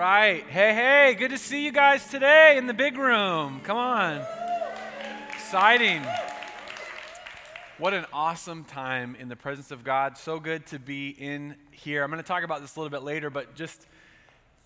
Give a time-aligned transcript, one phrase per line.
[0.00, 0.46] right.
[0.48, 3.60] Hey, hey, good to see you guys today in the big room.
[3.64, 4.22] Come on.
[5.34, 6.02] Exciting.
[7.76, 10.16] What an awesome time in the presence of God.
[10.16, 12.02] So good to be in here.
[12.02, 13.86] I'm going to talk about this a little bit later, but just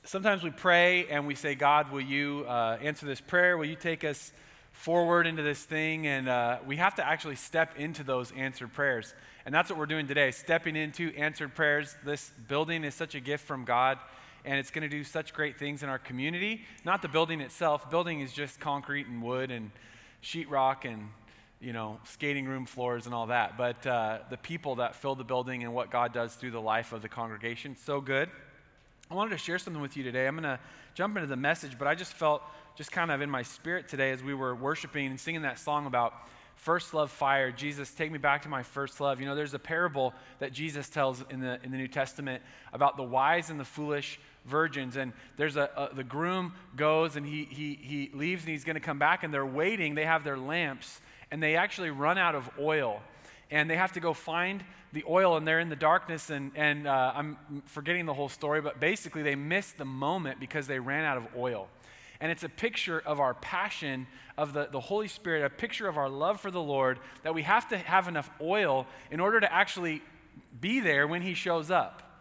[0.04, 3.58] sometimes we pray and we say, God, will you uh, answer this prayer?
[3.58, 4.32] Will you take us
[4.70, 6.06] forward into this thing?
[6.06, 9.12] And uh, we have to actually step into those answered prayers.
[9.44, 11.96] And that's what we're doing today, stepping into answered prayers.
[12.04, 13.98] This building is such a gift from God
[14.44, 16.62] and it's going to do such great things in our community.
[16.84, 17.90] Not the building itself.
[17.90, 19.70] Building is just concrete and wood and
[20.22, 21.08] sheetrock and
[21.60, 23.56] you know skating room floors and all that.
[23.56, 26.92] But uh, the people that fill the building and what God does through the life
[26.92, 28.28] of the congregation, so good.
[29.10, 30.26] I wanted to share something with you today.
[30.26, 30.58] I'm going to
[30.94, 32.42] jump into the message, but I just felt
[32.76, 35.86] just kind of in my spirit today as we were worshiping and singing that song
[35.86, 36.14] about
[36.56, 39.58] first love fire jesus take me back to my first love you know there's a
[39.58, 43.64] parable that jesus tells in the in the new testament about the wise and the
[43.64, 48.50] foolish virgins and there's a, a, the groom goes and he, he, he leaves and
[48.50, 51.90] he's going to come back and they're waiting they have their lamps and they actually
[51.90, 53.00] run out of oil.
[53.50, 56.86] And they have to go find the oil and they're in the darkness and, and
[56.86, 57.36] uh, i'm
[57.66, 61.26] forgetting the whole story but basically they miss the moment because they ran out of
[61.36, 61.68] oil.
[62.20, 64.06] And it's a picture of our passion
[64.38, 67.42] of the, the holy spirit a picture of our love for the lord that we
[67.42, 70.02] have to have enough oil in order to actually
[70.60, 72.13] be there when he shows up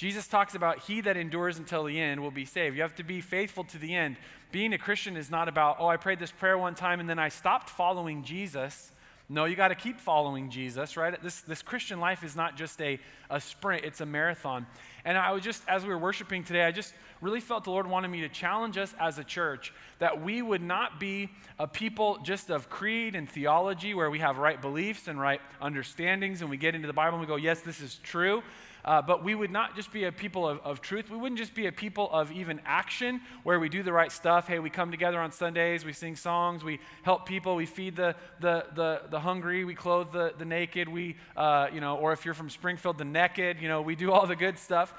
[0.00, 2.74] Jesus talks about he that endures until the end will be saved.
[2.74, 4.16] You have to be faithful to the end.
[4.50, 7.18] Being a Christian is not about, oh, I prayed this prayer one time and then
[7.18, 8.92] I stopped following Jesus.
[9.28, 11.22] No, you got to keep following Jesus, right?
[11.22, 14.66] This, this Christian life is not just a, a sprint, it's a marathon.
[15.04, 17.86] And I was just, as we were worshiping today, I just really felt the Lord
[17.86, 21.28] wanted me to challenge us as a church that we would not be
[21.58, 26.40] a people just of creed and theology where we have right beliefs and right understandings
[26.40, 28.42] and we get into the Bible and we go, yes, this is true.
[28.84, 31.10] Uh, but we would not just be a people of, of truth.
[31.10, 34.48] We wouldn't just be a people of even action where we do the right stuff.
[34.48, 38.14] Hey, we come together on Sundays, we sing songs, we help people, we feed the,
[38.40, 42.24] the, the, the hungry, we clothe the, the naked, we, uh, you know, or if
[42.24, 44.94] you're from Springfield, the naked, you know, we do all the good stuff.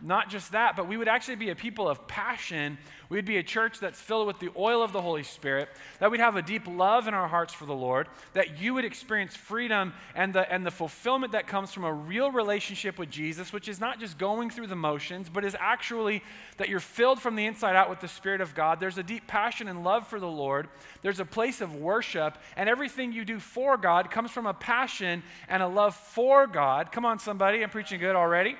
[0.00, 2.78] Not just that, but we would actually be a people of passion.
[3.08, 5.68] We'd be a church that's filled with the oil of the Holy Spirit,
[5.98, 8.84] that we'd have a deep love in our hearts for the Lord, that you would
[8.84, 13.52] experience freedom and the, and the fulfillment that comes from a real relationship with Jesus,
[13.52, 16.22] which is not just going through the motions, but is actually
[16.58, 18.80] that you're filled from the inside out with the Spirit of God.
[18.80, 20.68] There's a deep passion and love for the Lord,
[21.02, 25.22] there's a place of worship, and everything you do for God comes from a passion
[25.48, 26.92] and a love for God.
[26.92, 28.56] Come on, somebody, I'm preaching good already.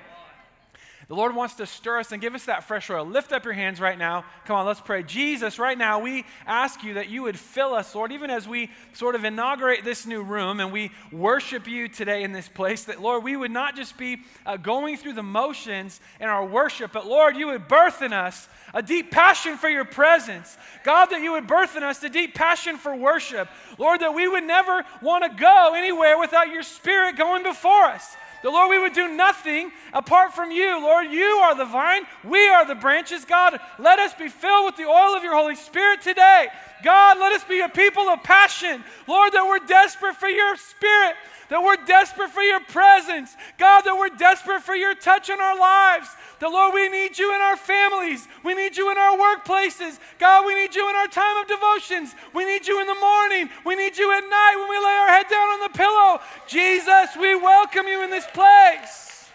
[1.07, 3.05] The Lord wants to stir us and give us that fresh oil.
[3.05, 4.25] Lift up your hands right now.
[4.45, 5.03] Come on, let's pray.
[5.03, 8.71] Jesus, right now, we ask you that you would fill us, Lord, even as we
[8.93, 13.01] sort of inaugurate this new room and we worship you today in this place, that,
[13.01, 14.17] Lord, we would not just be
[14.47, 18.49] uh, going through the motions in our worship, but, Lord, you would birth in us
[18.73, 20.57] a deep passion for your presence.
[20.83, 23.47] God, that you would birth in us a deep passion for worship.
[23.77, 28.15] Lord, that we would never want to go anywhere without your spirit going before us.
[28.45, 30.79] The Lord, we would do nothing apart from you.
[30.79, 33.25] Lord, you are the vine, we are the branches.
[33.25, 36.49] God, let us be filled with the oil of your Holy Spirit today.
[36.83, 38.83] God, let us be a people of passion.
[39.07, 41.15] Lord, that we're desperate for your spirit
[41.49, 43.35] that we're desperate for your presence.
[43.57, 46.07] God, that we're desperate for your touch in our lives.
[46.39, 48.27] The Lord, we need you in our families.
[48.43, 49.99] We need you in our workplaces.
[50.19, 52.13] God, we need you in our time of devotions.
[52.33, 53.49] We need you in the morning.
[53.65, 56.19] We need you at night when we lay our head down on the pillow.
[56.47, 59.29] Jesus, we welcome you in this place.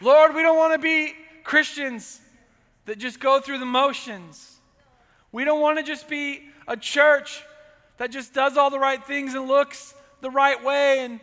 [0.00, 2.20] Lord, we don't want to be Christians
[2.84, 4.58] that just go through the motions.
[5.32, 7.42] We don't want to just be a church
[7.96, 11.00] that just does all the right things and looks the right way.
[11.00, 11.20] And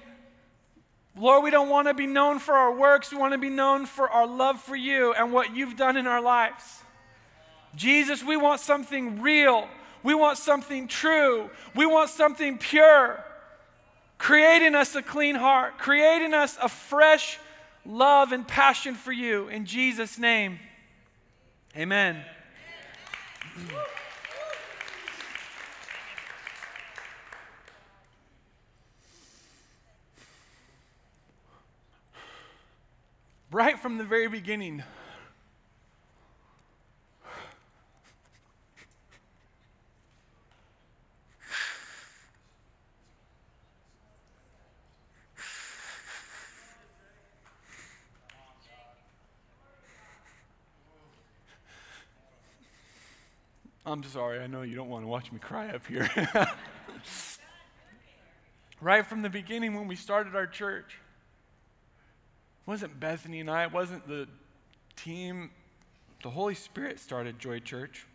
[1.15, 3.11] Lord, we don't want to be known for our works.
[3.11, 6.07] We want to be known for our love for you and what you've done in
[6.07, 6.63] our lives.
[7.75, 9.67] Jesus, we want something real.
[10.01, 11.51] We want something true.
[11.75, 13.23] We want something pure.
[14.17, 15.77] Create in us a clean heart.
[15.77, 17.39] Create in us a fresh
[17.85, 19.49] love and passion for you.
[19.49, 20.59] In Jesus' name,
[21.75, 22.23] amen.
[23.57, 23.79] amen.
[33.53, 34.83] right from the very beginning.
[53.85, 56.09] I'm sorry, I know you don't want to watch me cry up here.
[58.81, 60.99] right from the beginning when we started our church,
[62.65, 64.27] it wasn't Bethany and I, it wasn't the
[64.95, 65.51] team
[66.21, 68.07] The Holy Spirit started Joy Church.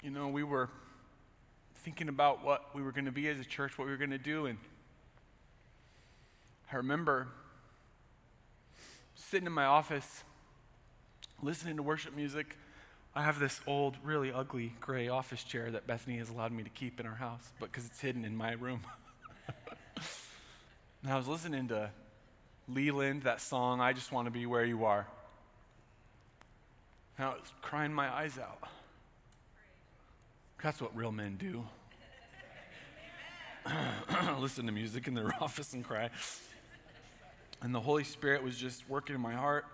[0.00, 0.70] You know, we were
[1.82, 4.10] thinking about what we were going to be as a church, what we were going
[4.10, 4.56] to do, and
[6.72, 7.28] I remember
[9.14, 10.24] sitting in my office
[11.42, 12.56] listening to worship music.
[13.14, 16.70] I have this old, really ugly gray office chair that Bethany has allowed me to
[16.70, 18.80] keep in our house, but because it's hidden in my room.
[21.02, 21.90] and I was listening to
[22.68, 25.06] Leland, that song, I Just Want to Be Where You Are.
[27.16, 28.68] And I was crying my eyes out.
[30.62, 31.64] That's what real men do.
[34.40, 36.10] Listen to music in their office and cry.
[37.62, 39.64] And the Holy Spirit was just working in my heart.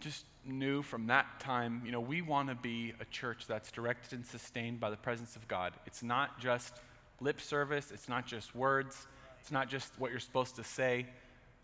[0.00, 4.16] Just knew from that time, you know, we want to be a church that's directed
[4.16, 5.72] and sustained by the presence of God.
[5.86, 6.80] It's not just
[7.20, 9.06] lip service, it's not just words,
[9.40, 11.06] it's not just what you're supposed to say.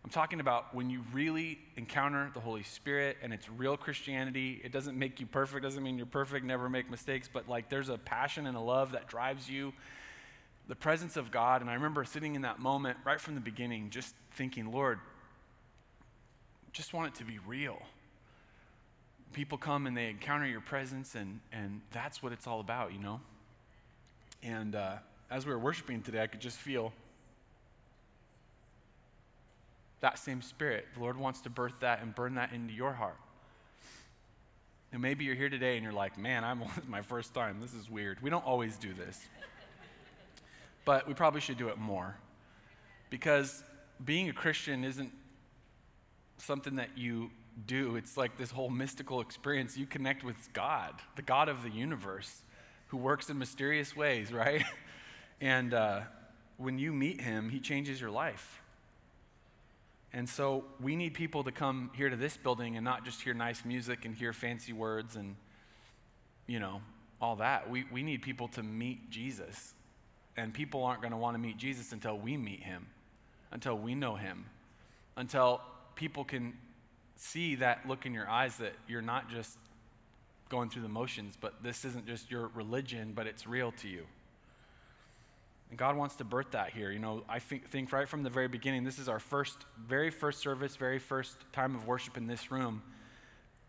[0.05, 4.61] I'm talking about when you really encounter the Holy Spirit and it's real Christianity.
[4.65, 7.89] It doesn't make you perfect, doesn't mean you're perfect, never make mistakes, but like there's
[7.89, 9.73] a passion and a love that drives you
[10.69, 11.63] the presence of God.
[11.63, 15.01] And I remember sitting in that moment right from the beginning, just thinking, Lord,
[16.73, 17.81] just want it to be real.
[19.33, 22.99] People come and they encounter your presence, and, and that's what it's all about, you
[22.99, 23.21] know?
[24.43, 24.97] And uh,
[25.31, 26.93] as we were worshiping today, I could just feel
[30.01, 30.87] that same spirit.
[30.95, 33.17] The Lord wants to birth that and burn that into your heart.
[34.93, 37.61] And maybe you're here today and you're like, man, I'm my first time.
[37.61, 38.23] This is weird.
[38.23, 39.21] We don't always do this
[40.89, 42.17] but we probably should do it more.
[43.11, 43.63] Because
[44.03, 45.13] being a Christian isn't
[46.39, 47.31] something that you
[47.67, 49.77] do, it's like this whole mystical experience.
[49.77, 52.41] You connect with God, the God of the universe,
[52.87, 54.65] who works in mysterious ways, right?
[55.43, 56.01] and uh,
[56.57, 58.63] when you meet him, he changes your life.
[60.15, 63.35] And so we need people to come here to this building and not just hear
[63.35, 65.37] nice music and hear fancy words and,
[66.47, 66.81] you know,
[67.21, 67.69] all that.
[67.69, 69.75] We, we need people to meet Jesus
[70.39, 72.87] and people aren't going to want to meet Jesus until we meet him,
[73.51, 74.47] until we know him,
[75.17, 75.61] until
[75.97, 76.57] people can
[77.17, 79.59] see that look in your eyes that you're not just
[80.49, 84.05] going through the motions, but this isn't just your religion, but it's real to you.
[85.71, 86.93] And God wants to birth that here.
[86.93, 90.11] You know, I think, think right from the very beginning, this is our first, very
[90.11, 92.81] first service, very first time of worship in this room.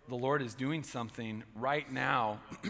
[0.07, 2.39] The Lord is doing something right now.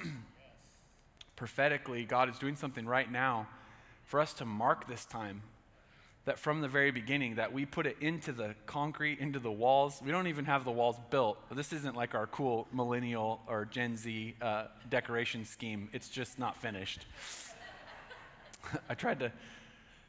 [1.35, 3.47] Prophetically, God is doing something right now
[4.09, 5.43] for us to mark this time
[6.25, 10.01] that from the very beginning that we put it into the concrete into the walls.
[10.03, 11.37] We don't even have the walls built.
[11.51, 15.89] This isn't like our cool millennial or gen z uh, decoration scheme.
[15.93, 17.05] It's just not finished.
[18.89, 19.31] I tried to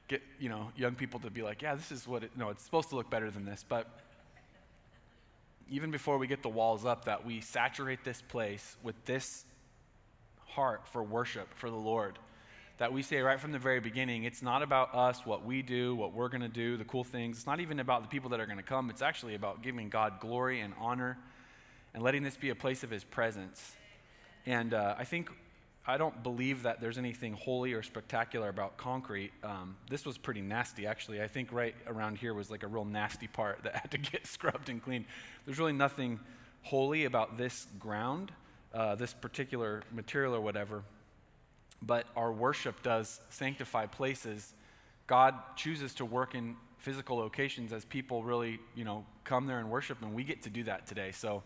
[0.09, 2.65] get you know young people to be like yeah this is what it no it's
[2.65, 3.67] supposed to look better than this.
[3.69, 3.87] But
[5.71, 9.45] even before we get the walls up that we saturate this place with this
[10.47, 12.19] heart for worship for the lord
[12.81, 15.95] that we say right from the very beginning it's not about us, what we do,
[15.95, 17.37] what we're going to do, the cool things.
[17.37, 18.89] It's not even about the people that are going to come.
[18.89, 21.19] It's actually about giving God glory and honor
[21.93, 23.77] and letting this be a place of His presence.
[24.47, 25.29] And uh, I think,
[25.87, 29.33] I don't believe that there's anything holy or spectacular about concrete.
[29.45, 31.21] Um, this was pretty nasty, actually.
[31.21, 34.27] I think right around here was like a real nasty part that had to get
[34.27, 35.05] scrubbed and cleaned.
[35.45, 36.19] There's really nothing
[36.63, 38.33] holy about this ground,
[38.73, 40.83] uh, this particular material or whatever
[41.83, 44.55] but our worship does sanctify places.
[45.07, 49.71] God chooses to work in physical locations as people really, you know, come there and
[49.71, 51.13] worship, and we get to do that today.
[51.13, 51.43] So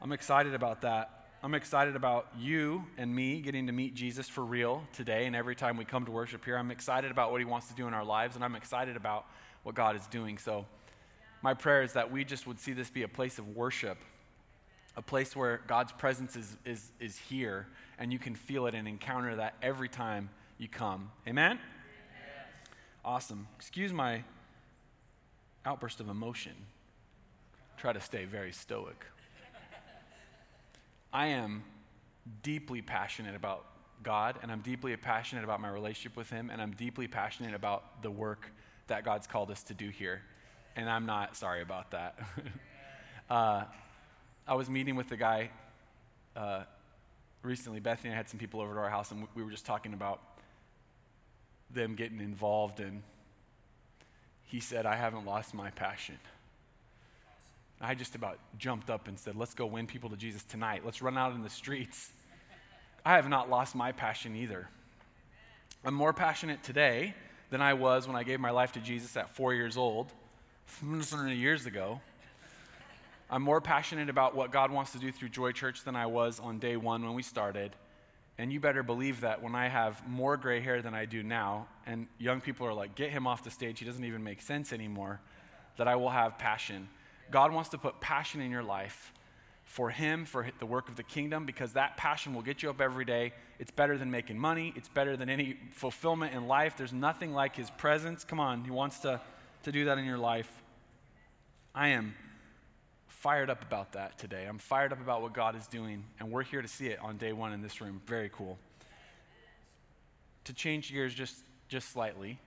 [0.00, 1.26] I'm excited about that.
[1.40, 5.54] I'm excited about you and me getting to meet Jesus for real today and every
[5.54, 6.56] time we come to worship here.
[6.56, 9.26] I'm excited about what he wants to do in our lives, and I'm excited about
[9.62, 10.36] what God is doing.
[10.38, 10.66] So
[11.42, 13.98] my prayer is that we just would see this be a place of worship,
[14.98, 17.68] a place where God's presence is, is, is here
[18.00, 20.28] and you can feel it and encounter that every time
[20.58, 21.12] you come.
[21.26, 21.60] Amen?
[23.04, 23.46] Awesome.
[23.56, 24.24] Excuse my
[25.64, 26.52] outburst of emotion.
[27.76, 29.06] Try to stay very stoic.
[31.12, 31.62] I am
[32.42, 33.66] deeply passionate about
[34.02, 38.02] God, and I'm deeply passionate about my relationship with Him, and I'm deeply passionate about
[38.02, 38.50] the work
[38.88, 40.22] that God's called us to do here.
[40.74, 42.18] And I'm not sorry about that.
[43.30, 43.64] uh,
[44.48, 45.50] I was meeting with the guy
[46.34, 46.62] uh,
[47.42, 49.66] recently, Bethany and I had some people over to our house, and we were just
[49.66, 50.22] talking about
[51.70, 52.80] them getting involved.
[52.80, 53.02] And
[54.46, 56.18] he said, I haven't lost my passion.
[57.78, 60.80] I just about jumped up and said, Let's go win people to Jesus tonight.
[60.82, 62.10] Let's run out in the streets.
[63.04, 64.66] I have not lost my passion either.
[65.84, 67.14] I'm more passionate today
[67.50, 70.10] than I was when I gave my life to Jesus at four years old,
[70.82, 72.00] years ago.
[73.30, 76.40] I'm more passionate about what God wants to do through Joy Church than I was
[76.40, 77.76] on day one when we started.
[78.38, 81.66] And you better believe that when I have more gray hair than I do now,
[81.86, 84.72] and young people are like, get him off the stage, he doesn't even make sense
[84.72, 85.20] anymore,
[85.76, 86.88] that I will have passion.
[87.30, 89.12] God wants to put passion in your life
[89.68, 92.80] for Him, for the work of the kingdom, because that passion will get you up
[92.80, 93.34] every day.
[93.58, 96.74] It's better than making money, it's better than any fulfillment in life.
[96.76, 98.24] There's nothing like His presence.
[98.24, 99.20] Come on, He wants to,
[99.64, 100.50] to do that in your life.
[101.74, 102.14] I am
[103.18, 104.46] fired up about that today.
[104.48, 107.16] I'm fired up about what God is doing, and we're here to see it on
[107.16, 108.00] day one in this room.
[108.06, 108.56] Very cool.
[110.44, 111.34] To change gears just,
[111.68, 112.38] just slightly,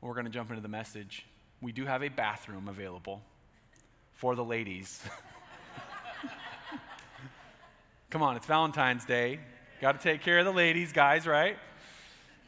[0.00, 1.24] we're going to jump into the message.
[1.60, 3.22] We do have a bathroom available
[4.14, 5.00] for the ladies.
[8.10, 9.38] Come on, it's Valentine's Day.
[9.80, 11.56] Got to take care of the ladies, guys, right?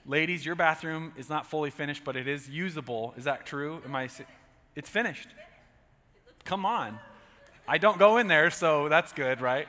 [0.06, 3.14] Ladies, your bathroom is not fully finished, but it is usable.
[3.16, 3.80] Is that true?
[3.84, 4.08] Am I?
[4.74, 5.28] It's finished.
[6.44, 6.98] Come on.
[7.66, 9.66] I don't go in there, so that's good, right?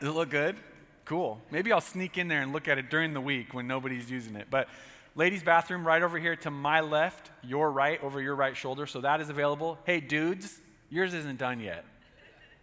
[0.00, 0.56] Does it look good?
[1.04, 1.38] Cool.
[1.50, 4.36] Maybe I'll sneak in there and look at it during the week when nobody's using
[4.36, 4.46] it.
[4.48, 4.68] But
[5.14, 8.86] ladies' bathroom right over here to my left, your right over your right shoulder.
[8.86, 9.78] So that is available.
[9.84, 11.84] Hey, dudes, yours isn't done yet.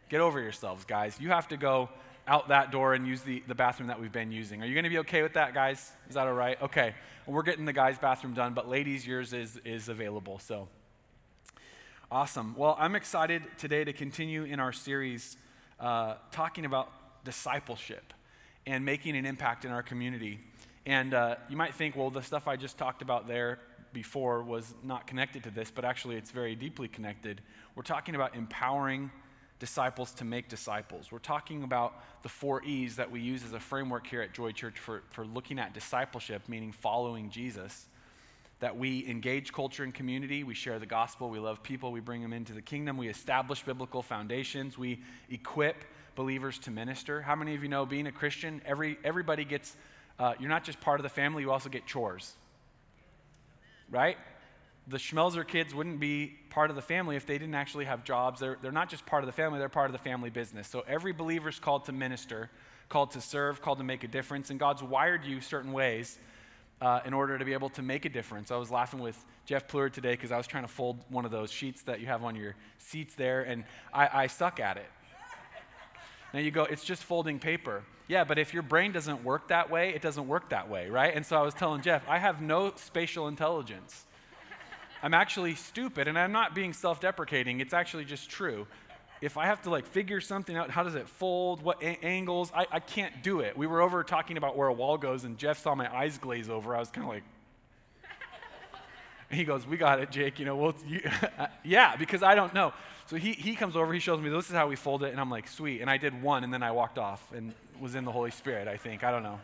[0.09, 1.15] Get over yourselves, guys.
[1.19, 1.89] You have to go
[2.27, 4.63] out that door and use the, the bathroom that we've been using.
[4.63, 5.91] Are you going to be okay with that, guys?
[6.07, 6.59] Is that all right?
[6.63, 6.95] Okay.
[7.27, 10.39] Well, we're getting the guys' bathroom done, but ladies, yours is, is available.
[10.39, 10.67] So
[12.11, 12.55] awesome.
[12.57, 15.37] Well, I'm excited today to continue in our series
[15.79, 16.91] uh, talking about
[17.23, 18.13] discipleship
[18.65, 20.39] and making an impact in our community.
[20.87, 23.59] And uh, you might think, well, the stuff I just talked about there
[23.93, 27.41] before was not connected to this, but actually it's very deeply connected.
[27.75, 29.11] We're talking about empowering
[29.59, 31.11] disciples to make disciples.
[31.11, 34.51] We're talking about the four E's that we use as a framework here at Joy
[34.51, 37.87] Church for, for looking at discipleship, meaning following Jesus.
[38.59, 42.21] That we engage culture and community, we share the gospel, we love people, we bring
[42.21, 45.85] them into the kingdom, we establish biblical foundations, we equip
[46.15, 47.21] believers to minister.
[47.21, 49.77] How many of you know being a Christian, every, everybody gets,
[50.19, 52.33] uh, you're not just part of the family, you also get chores.
[53.89, 54.17] Right?
[54.89, 58.39] the Schmelzer kids wouldn't be part of the family if they didn't actually have jobs.
[58.39, 60.67] They're, they're not just part of the family, they're part of the family business.
[60.67, 62.49] So every believer is called to minister,
[62.89, 64.49] called to serve, called to make a difference.
[64.49, 66.17] And God's wired you certain ways
[66.81, 68.51] uh, in order to be able to make a difference.
[68.51, 71.31] I was laughing with Jeff Plur today because I was trying to fold one of
[71.31, 74.89] those sheets that you have on your seats there, and I, I suck at it.
[76.33, 77.83] Now you go, it's just folding paper.
[78.07, 81.15] Yeah, but if your brain doesn't work that way, it doesn't work that way, right?
[81.15, 84.05] And so I was telling Jeff, I have no spatial intelligence.
[85.01, 87.59] I'm actually stupid, and I'm not being self deprecating.
[87.61, 88.67] It's actually just true.
[89.21, 92.51] If I have to like figure something out, how does it fold, what a- angles,
[92.55, 93.57] I, I can't do it.
[93.57, 96.49] We were over talking about where a wall goes, and Jeff saw my eyes glaze
[96.49, 96.75] over.
[96.75, 97.23] I was kind of like,
[99.31, 100.39] he goes, We got it, Jake.
[100.39, 101.01] You know, well, you,
[101.63, 102.73] yeah, because I don't know.
[103.07, 105.19] So he, he comes over, he shows me this is how we fold it, and
[105.19, 105.81] I'm like, Sweet.
[105.81, 108.67] And I did one, and then I walked off and was in the Holy Spirit,
[108.67, 109.03] I think.
[109.03, 109.39] I don't know.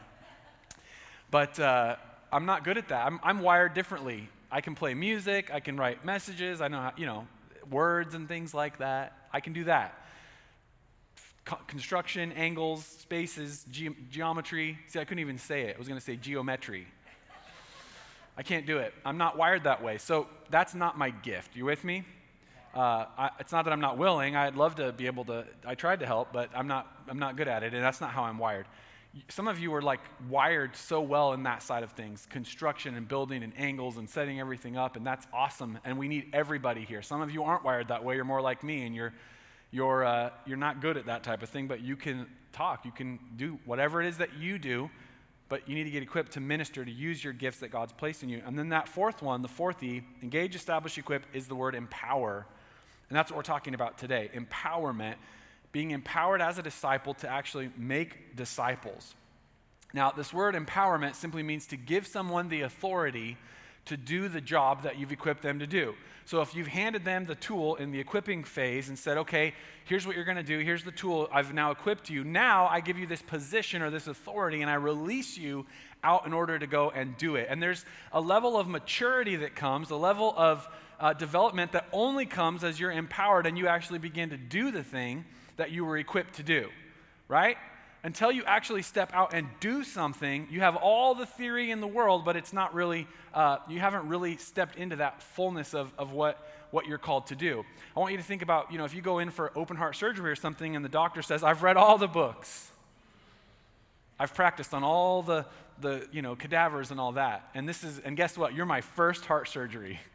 [1.31, 1.97] But uh,
[2.31, 3.05] I'm not good at that.
[3.05, 4.29] I'm, I'm wired differently.
[4.51, 7.27] I can play music, I can write messages, I know how, you know,
[7.69, 9.24] words and things like that.
[9.35, 9.93] I can do that.
[11.43, 14.79] Co- construction, angles, spaces, ge- geometry.
[14.87, 15.75] See, I couldn't even say it.
[15.75, 16.87] I was going to say geometry.
[18.37, 18.93] I can't do it.
[19.05, 19.97] I'm not wired that way.
[19.97, 21.53] So that's not my gift.
[21.53, 22.05] You with me?
[22.73, 24.37] Uh, I, it's not that I'm not willing.
[24.37, 25.45] I'd love to be able to.
[25.65, 26.87] I tried to help, but I'm not.
[27.09, 28.67] I'm not good at it, and that's not how I'm wired
[29.29, 33.07] some of you are like wired so well in that side of things construction and
[33.07, 37.01] building and angles and setting everything up and that's awesome and we need everybody here.
[37.01, 38.15] Some of you aren't wired that way.
[38.15, 39.13] You're more like me and you're
[39.71, 42.85] you're uh, you're not good at that type of thing but you can talk.
[42.85, 44.89] You can do whatever it is that you do
[45.47, 48.23] but you need to get equipped to minister to use your gifts that god's placed
[48.23, 48.41] in you.
[48.45, 52.45] And then that fourth one the fourth e engage establish equip is the word empower.
[53.09, 55.15] And that's what we're talking about today empowerment
[55.75, 59.13] being empowered as a disciple to actually make disciples.
[59.93, 63.35] Now, this word empowerment simply means to give someone the authority
[63.83, 65.93] to do the job that you've equipped them to do.
[66.23, 69.53] So if you've handed them the tool in the equipping phase and said, okay,
[69.83, 72.79] here's what you're going to do, here's the tool I've now equipped you, now I
[72.79, 75.65] give you this position or this authority and I release you
[76.05, 77.47] out in order to go and do it.
[77.49, 80.65] And there's a level of maturity that comes, a level of
[81.01, 84.81] uh, development that only comes as you're empowered and you actually begin to do the
[84.81, 85.25] thing
[85.57, 86.69] that you were equipped to do,
[87.27, 87.57] right?
[88.03, 91.87] Until you actually step out and do something, you have all the theory in the
[91.87, 96.11] world, but it's not really, uh, you haven't really stepped into that fullness of, of
[96.11, 97.65] what, what you're called to do.
[97.95, 99.95] I want you to think about, you know, if you go in for open heart
[99.95, 102.69] surgery or something and the doctor says, I've read all the books.
[104.19, 105.45] I've practiced on all the,
[105.81, 107.49] the you know, cadavers and all that.
[107.53, 108.53] And this is, and guess what?
[108.53, 109.99] You're my first heart surgery.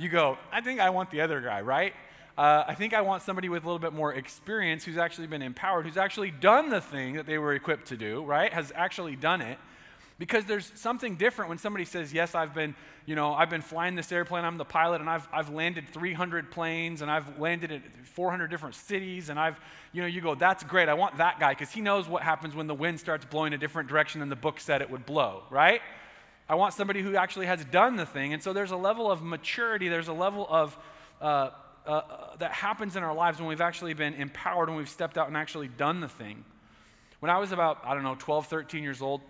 [0.00, 1.92] You go, I think I want the other guy, right?
[2.38, 5.42] Uh, I think I want somebody with a little bit more experience who's actually been
[5.42, 8.52] empowered, who's actually done the thing that they were equipped to do, right?
[8.52, 9.58] Has actually done it.
[10.20, 12.76] Because there's something different when somebody says, Yes, I've been,
[13.06, 16.52] you know, I've been flying this airplane, I'm the pilot, and I've, I've landed 300
[16.52, 19.58] planes, and I've landed at 400 different cities, and I've,
[19.92, 22.54] you know, you go, That's great, I want that guy, because he knows what happens
[22.54, 25.42] when the wind starts blowing a different direction than the book said it would blow,
[25.50, 25.80] right?
[26.48, 28.32] I want somebody who actually has done the thing.
[28.32, 30.78] And so there's a level of maturity, there's a level of,
[31.20, 31.50] uh,
[31.88, 35.16] uh, uh, that happens in our lives when we've actually been empowered, when we've stepped
[35.16, 36.44] out and actually done the thing.
[37.20, 39.22] When I was about, I don't know, 12, 13 years old,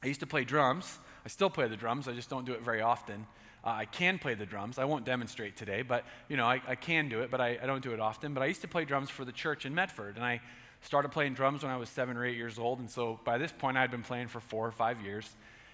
[0.00, 0.98] I used to play drums.
[1.24, 3.26] I still play the drums, I just don't do it very often.
[3.64, 4.78] Uh, I can play the drums.
[4.78, 7.66] I won't demonstrate today, but you know, I, I can do it, but I, I,
[7.66, 8.34] don't do it often.
[8.34, 10.40] But I used to play drums for the church in Medford, and I
[10.82, 12.78] started playing drums when I was seven or eight years old.
[12.78, 15.28] And so by this point, I had been playing for four or five years,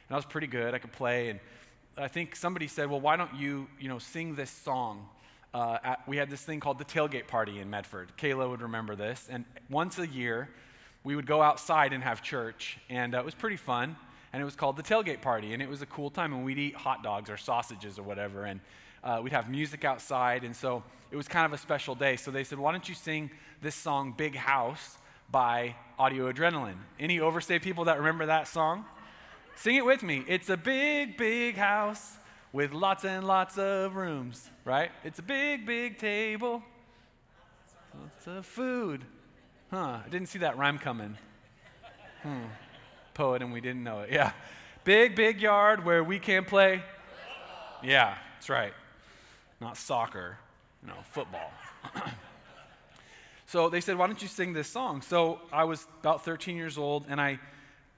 [0.08, 0.75] and I was pretty good.
[0.75, 1.40] I could play, and
[1.96, 5.06] I think somebody said, "Well, why don't you, you know, sing this song
[5.56, 8.12] uh, at, we had this thing called the tailgate party in Medford.
[8.18, 9.26] Kayla would remember this.
[9.30, 10.50] And once a year,
[11.02, 12.78] we would go outside and have church.
[12.90, 13.96] And uh, it was pretty fun.
[14.34, 15.54] And it was called the tailgate party.
[15.54, 16.34] And it was a cool time.
[16.34, 18.44] And we'd eat hot dogs or sausages or whatever.
[18.44, 18.60] And
[19.02, 20.44] uh, we'd have music outside.
[20.44, 22.16] And so it was kind of a special day.
[22.16, 23.30] So they said, why don't you sing
[23.62, 24.98] this song, Big House,
[25.30, 26.76] by Audio Adrenaline?
[27.00, 28.84] Any overstay people that remember that song?
[29.54, 30.22] Sing it with me.
[30.28, 32.18] It's a big, big house
[32.56, 34.90] with lots and lots of rooms, right?
[35.04, 36.62] It's a big, big table.
[37.94, 39.04] Lots of food.
[39.70, 41.18] Huh, I didn't see that rhyme coming.
[42.22, 42.44] Hmm.
[43.12, 44.10] Poet and we didn't know it.
[44.10, 44.32] Yeah.
[44.84, 46.82] Big, big yard where we can play.
[47.82, 48.72] Yeah, that's right.
[49.60, 50.38] Not soccer,
[50.82, 51.52] no, football.
[53.46, 55.02] so they said, Why don't you sing this song?
[55.02, 57.38] So I was about 13 years old and I,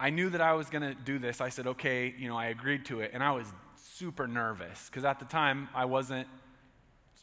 [0.00, 1.40] I knew that I was going to do this.
[1.40, 3.12] I said, Okay, you know, I agreed to it.
[3.14, 3.47] And I was
[3.99, 6.28] super nervous because at the time I wasn't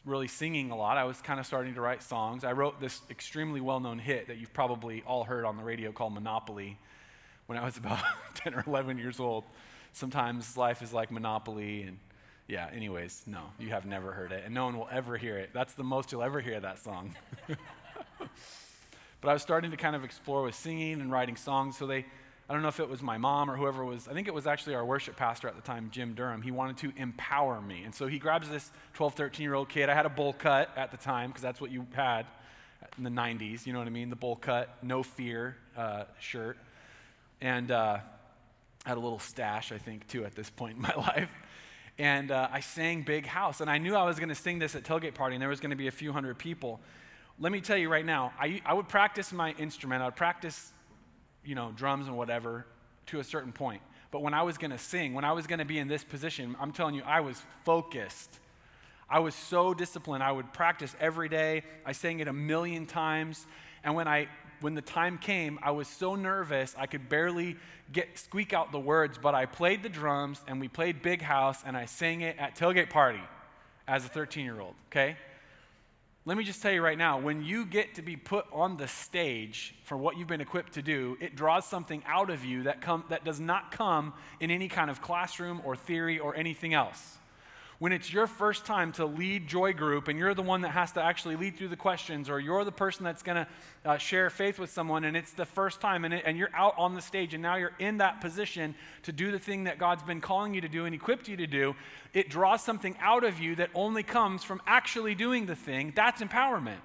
[0.04, 0.98] really singing a lot.
[0.98, 2.44] I was kind of starting to write songs.
[2.44, 5.90] I wrote this extremely well known hit that you've probably all heard on the radio
[5.90, 6.78] called Monopoly
[7.46, 8.00] when I was about
[8.34, 9.44] 10 or 11 years old.
[9.94, 11.96] Sometimes life is like Monopoly, and
[12.46, 15.50] yeah, anyways, no, you have never heard it, and no one will ever hear it.
[15.54, 17.16] That's the most you'll ever hear that song.
[17.48, 22.04] but I was starting to kind of explore with singing and writing songs, so they
[22.48, 24.46] I don't know if it was my mom or whoever was, I think it was
[24.46, 26.42] actually our worship pastor at the time, Jim Durham.
[26.42, 27.82] He wanted to empower me.
[27.82, 29.88] And so he grabs this 12, 13 year old kid.
[29.88, 32.24] I had a bowl cut at the time because that's what you had
[32.96, 33.66] in the 90s.
[33.66, 34.10] You know what I mean?
[34.10, 36.56] The bowl cut, no fear uh, shirt.
[37.40, 37.98] And uh,
[38.84, 41.30] I had a little stash, I think, too, at this point in my life.
[41.98, 43.60] And uh, I sang Big House.
[43.60, 45.60] And I knew I was going to sing this at Tailgate Party, and there was
[45.60, 46.78] going to be a few hundred people.
[47.40, 50.00] Let me tell you right now, I, I would practice my instrument.
[50.00, 50.72] I would practice
[51.46, 52.66] you know, drums and whatever
[53.06, 53.80] to a certain point.
[54.10, 56.04] But when I was going to sing, when I was going to be in this
[56.04, 58.38] position, I'm telling you, I was focused.
[59.08, 60.22] I was so disciplined.
[60.22, 61.62] I would practice every day.
[61.84, 63.46] I sang it a million times.
[63.84, 64.28] And when I
[64.60, 67.56] when the time came, I was so nervous I could barely
[67.92, 71.62] get squeak out the words, but I played the drums and we played Big House
[71.64, 73.20] and I sang it at tailgate party
[73.86, 75.16] as a 13-year-old, okay?
[76.26, 78.88] Let me just tell you right now when you get to be put on the
[78.88, 82.80] stage for what you've been equipped to do, it draws something out of you that,
[82.80, 87.16] come, that does not come in any kind of classroom or theory or anything else
[87.78, 90.92] when it's your first time to lead joy group and you're the one that has
[90.92, 93.46] to actually lead through the questions or you're the person that's going to
[93.84, 96.74] uh, share faith with someone and it's the first time and, it, and you're out
[96.78, 100.02] on the stage and now you're in that position to do the thing that god's
[100.02, 101.74] been calling you to do and equipped you to do
[102.14, 105.92] it draws something out of you that only comes from actually doing the thing.
[105.94, 106.78] That's empowerment.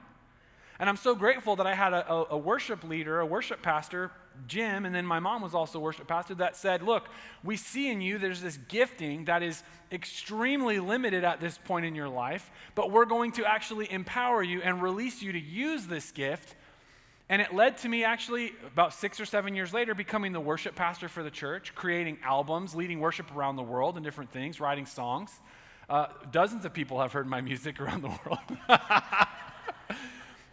[0.79, 4.11] And i'm so grateful that i had a, a, a worship leader a worship pastor
[4.47, 7.07] Jim, and then my mom was also worship pastor, that said, Look,
[7.43, 11.95] we see in you there's this gifting that is extremely limited at this point in
[11.95, 16.11] your life, but we're going to actually empower you and release you to use this
[16.11, 16.55] gift.
[17.29, 20.75] And it led to me actually about six or seven years later becoming the worship
[20.75, 24.85] pastor for the church, creating albums, leading worship around the world and different things, writing
[24.85, 25.31] songs.
[25.89, 28.39] Uh, dozens of people have heard my music around the world.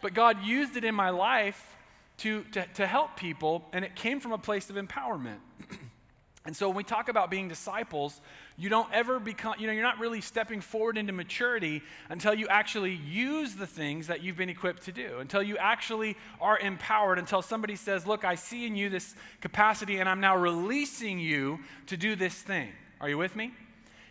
[0.03, 1.78] but God used it in my life
[2.19, 5.39] to, to, to help people, and it came from a place of empowerment.
[6.45, 8.21] and so when we talk about being disciples,
[8.57, 12.49] you don't ever become, you know, you're not really stepping forward into maturity until you
[12.49, 17.19] actually use the things that you've been equipped to do, until you actually are empowered,
[17.19, 21.61] until somebody says, Look, I see in you this capacity, and I'm now releasing you
[21.87, 22.71] to do this thing.
[23.01, 23.53] Are you with me?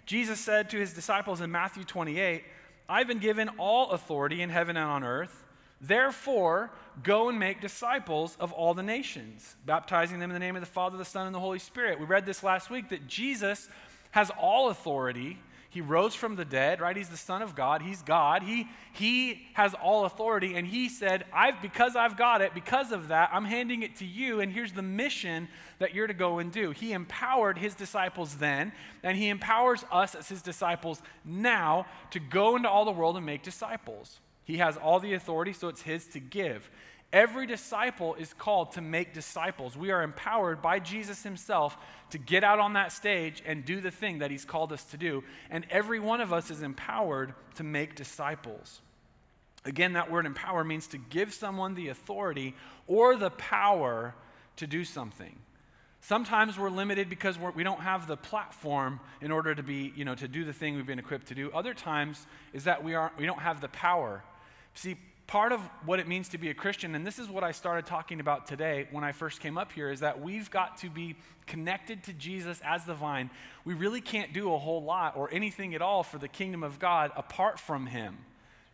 [0.05, 2.43] Jesus said to his disciples in Matthew 28,
[2.87, 5.43] I've been given all authority in heaven and on earth.
[5.81, 6.71] Therefore,
[7.03, 10.67] go and make disciples of all the nations, baptizing them in the name of the
[10.67, 11.99] Father, the Son, and the Holy Spirit.
[11.99, 13.69] We read this last week that Jesus
[14.11, 15.39] has all authority.
[15.69, 16.95] He rose from the dead, right?
[16.95, 17.81] He's the Son of God.
[17.81, 18.41] He's God.
[18.41, 20.55] He, he has all authority.
[20.55, 24.05] And he said, I've, because I've got it, because of that, I'm handing it to
[24.05, 24.39] you.
[24.39, 26.71] And here's the mission that you're to go and do.
[26.71, 28.71] He empowered his disciples then,
[29.03, 33.25] and he empowers us as his disciples now to go into all the world and
[33.25, 34.19] make disciples.
[34.47, 36.69] He has all the authority, so it's His to give.
[37.11, 39.75] Every disciple is called to make disciples.
[39.75, 41.77] We are empowered by Jesus Himself
[42.11, 44.97] to get out on that stage and do the thing that He's called us to
[44.97, 45.25] do.
[45.49, 48.79] And every one of us is empowered to make disciples.
[49.65, 52.55] Again, that word empower means to give someone the authority
[52.87, 54.15] or the power
[54.55, 55.37] to do something.
[55.99, 59.91] Sometimes we're limited because we're, we do not have the platform in order to be,
[59.93, 61.51] you know, to do the thing we've been equipped to do.
[61.51, 64.23] Other times is that we, are, we don't have the power
[64.77, 67.51] See, part of what it means to be a Christian, and this is what I
[67.51, 70.89] started talking about today when I first came up here, is that we've got to
[70.91, 71.15] be
[71.47, 73.31] connected to Jesus as the vine.
[73.65, 76.77] We really can't do a whole lot or anything at all for the kingdom of
[76.77, 78.19] God apart from Him.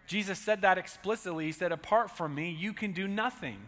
[0.06, 1.46] Jesus said that explicitly.
[1.46, 3.60] He said, Apart from me, you can do nothing.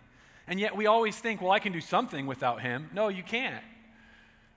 [0.45, 2.89] And yet we always think, well, I can do something without Him.
[2.93, 3.63] No, you can't.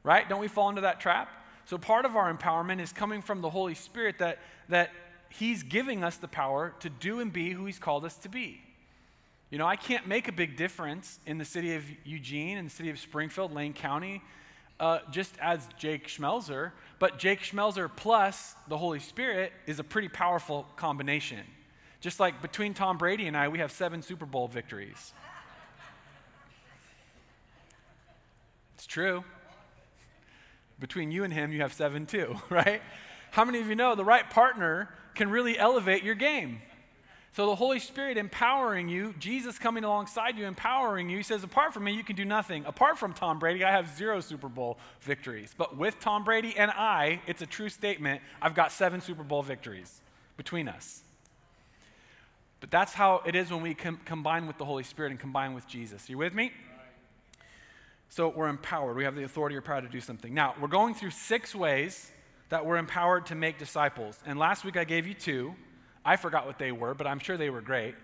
[0.02, 0.28] Right?
[0.28, 1.28] Don't we fall into that trap?
[1.66, 4.90] So part of our empowerment is coming from the Holy Spirit that, that
[5.30, 8.60] He's giving us the power to do and be who He's called us to be.
[9.50, 12.70] You know, I can't make a big difference in the city of Eugene, in the
[12.70, 14.22] city of Springfield, Lane County,
[14.78, 20.08] uh, just as Jake Schmelzer, but Jake Schmelzer plus the Holy Spirit is a pretty
[20.08, 21.40] powerful combination.
[22.00, 25.12] Just like between Tom Brady and I, we have seven Super Bowl victories.
[28.74, 29.24] It's true.
[30.78, 32.80] Between you and him, you have seven too, right?
[33.32, 36.62] How many of you know the right partner can really elevate your game.
[37.32, 41.18] So the Holy Spirit empowering you, Jesus coming alongside you, empowering you.
[41.18, 42.64] He says, Apart from me, you can do nothing.
[42.64, 45.54] Apart from Tom Brady, I have zero Super Bowl victories.
[45.56, 48.22] But with Tom Brady and I, it's a true statement.
[48.40, 50.00] I've got seven Super Bowl victories
[50.36, 51.02] between us.
[52.60, 55.54] But that's how it is when we com- combine with the Holy Spirit and combine
[55.54, 56.08] with Jesus.
[56.08, 56.52] Are you with me?
[58.08, 58.96] So we're empowered.
[58.96, 60.32] We have the authority or power to do something.
[60.32, 62.10] Now, we're going through six ways
[62.48, 64.18] that we're empowered to make disciples.
[64.26, 65.54] And last week I gave you two.
[66.04, 67.94] I forgot what they were, but I'm sure they were great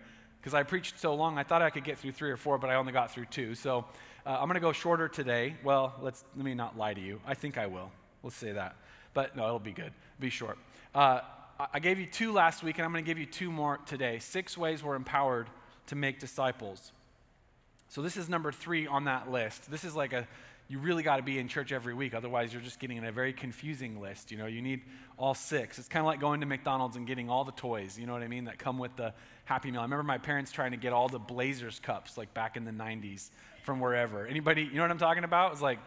[0.41, 1.39] because I preached so long.
[1.39, 3.55] I thought I could get through three or four, but I only got through two.
[3.55, 3.87] So
[4.27, 5.57] uh, I'm going to go shorter today.
[5.65, 7.21] Well, let's let me not lie to you.
[7.27, 7.91] I think I will.
[8.23, 8.77] Let's say that.
[9.15, 9.93] But no, it'll be good.
[10.21, 10.59] Be short.
[10.95, 11.21] Uh,
[11.73, 14.19] I gave you two last week, and I'm going to give you two more today.
[14.19, 15.49] Six ways we're empowered
[15.87, 16.93] to make disciples.
[17.89, 19.71] So this is number three on that list.
[19.71, 20.27] This is like a
[20.69, 22.15] you really got to be in church every week.
[22.15, 24.31] Otherwise, you're just getting a very confusing list.
[24.31, 24.81] You know, you need
[25.19, 25.79] all six.
[25.79, 28.23] It's kind of like going to McDonald's and getting all the toys, you know what
[28.23, 29.13] I mean, that come with the
[29.45, 29.81] Happy Meal.
[29.81, 32.71] I remember my parents trying to get all the Blazers cups, like back in the
[32.71, 33.31] 90s
[33.63, 34.27] from wherever.
[34.27, 35.49] Anybody, you know what I'm talking about?
[35.49, 35.79] It was like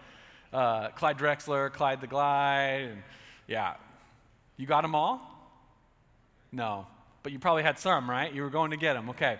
[0.54, 3.04] uh, Clyde Drexler, Clyde the Glide, and
[3.48, 3.76] yeah.
[4.58, 5.22] You got them all?
[6.52, 6.88] No.
[7.24, 8.34] But you probably had some, right?
[8.34, 9.10] You were going to get them.
[9.10, 9.38] Okay.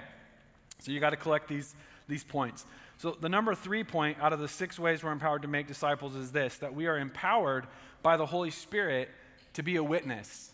[0.80, 1.76] So you got to collect these,
[2.08, 2.66] these points.
[2.98, 6.16] So, the number three point out of the six ways we're empowered to make disciples
[6.16, 7.68] is this that we are empowered
[8.02, 9.10] by the Holy Spirit
[9.54, 10.52] to be a witness.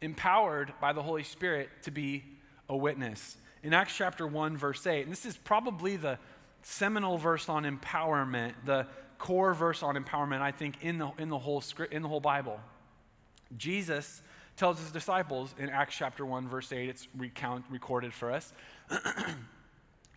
[0.00, 2.24] Empowered by the Holy Spirit to be
[2.68, 3.36] a witness.
[3.62, 6.18] In Acts chapter 1, verse 8, and this is probably the
[6.62, 8.86] seminal verse on empowerment, the
[9.18, 12.20] core verse on empowerment, I think, in the, in the, whole, script, in the whole
[12.20, 12.58] Bible.
[13.56, 14.22] Jesus
[14.56, 18.52] tells his disciples in Acts chapter 1, verse 8, it's recount, recorded for us.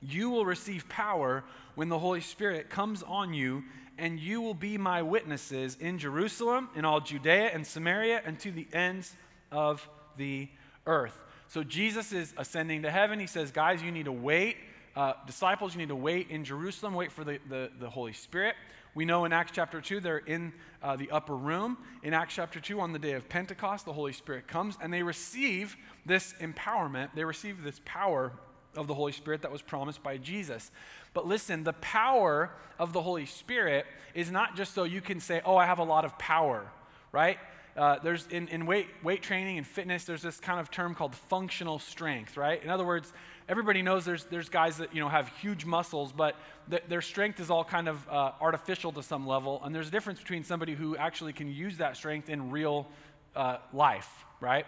[0.08, 1.44] you will receive power
[1.76, 3.64] when the Holy Spirit comes on you,
[3.98, 8.52] and you will be my witnesses in Jerusalem, in all Judea and Samaria, and to
[8.52, 9.16] the ends
[9.52, 9.88] of
[10.18, 10.50] the
[10.86, 11.18] earth.
[11.48, 13.20] So Jesus is ascending to heaven.
[13.20, 14.58] He says, Guys, you need to wait.
[14.96, 18.56] Uh, disciples, you need to wait in Jerusalem, wait for the, the, the Holy Spirit.
[18.96, 21.78] We know in Acts chapter 2, they're in uh, the upper room.
[22.04, 25.02] In Acts chapter 2, on the day of Pentecost, the Holy Spirit comes and they
[25.02, 27.10] receive this empowerment.
[27.16, 28.34] They receive this power
[28.76, 30.72] of the Holy Spirit that was promised by Jesus.
[31.14, 35.42] But listen, the power of the Holy Spirit is not just so you can say,
[35.46, 36.66] oh, I have a lot of power,
[37.12, 37.38] right?
[37.76, 41.16] Uh, there's in, in weight, weight training and fitness, there's this kind of term called
[41.16, 42.64] functional strength, right?
[42.64, 43.12] In other words,
[43.50, 46.36] everybody knows there's, there's guys that you know have huge muscles, but
[46.70, 49.60] th- their strength is all kind of uh, artificial to some level.
[49.64, 52.88] And there's a difference between somebody who actually can use that strength in real
[53.36, 54.68] uh, life, right?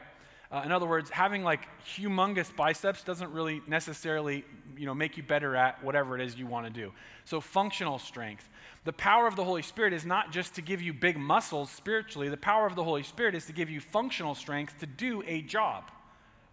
[0.51, 4.45] Uh, in other words, having like humongous biceps doesn't really necessarily,
[4.77, 6.91] you know, make you better at whatever it is you want to do.
[7.25, 8.47] So functional strength.
[8.83, 12.29] The power of the Holy Spirit is not just to give you big muscles spiritually.
[12.29, 15.41] The power of the Holy Spirit is to give you functional strength to do a
[15.41, 15.89] job.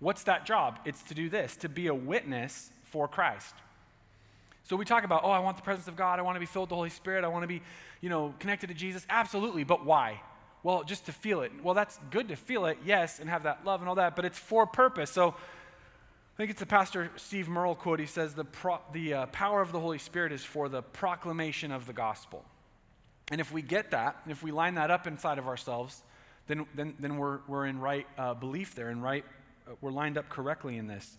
[0.00, 0.78] What's that job?
[0.86, 3.54] It's to do this, to be a witness for Christ.
[4.64, 6.18] So we talk about, oh, I want the presence of God.
[6.18, 7.24] I want to be filled with the Holy Spirit.
[7.24, 7.60] I want to be,
[8.00, 9.06] you know, connected to Jesus.
[9.10, 9.64] Absolutely.
[9.64, 10.20] But why?
[10.62, 11.52] Well, just to feel it.
[11.62, 14.24] Well, that's good to feel it, yes, and have that love and all that, but
[14.24, 15.10] it's for purpose.
[15.10, 17.98] So I think it's the pastor Steve Murrell quote.
[17.98, 21.72] He says, the, pro- the uh, power of the Holy Spirit is for the proclamation
[21.72, 22.44] of the gospel.
[23.30, 26.02] And if we get that, if we line that up inside of ourselves,
[26.46, 29.24] then, then, then we're, we're in right uh, belief there and right,
[29.66, 31.16] uh, we're lined up correctly in this.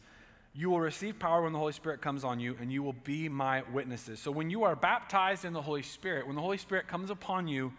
[0.56, 3.28] You will receive power when the Holy Spirit comes on you, and you will be
[3.28, 4.20] my witnesses.
[4.20, 7.48] So when you are baptized in the Holy Spirit, when the Holy Spirit comes upon
[7.48, 7.74] you,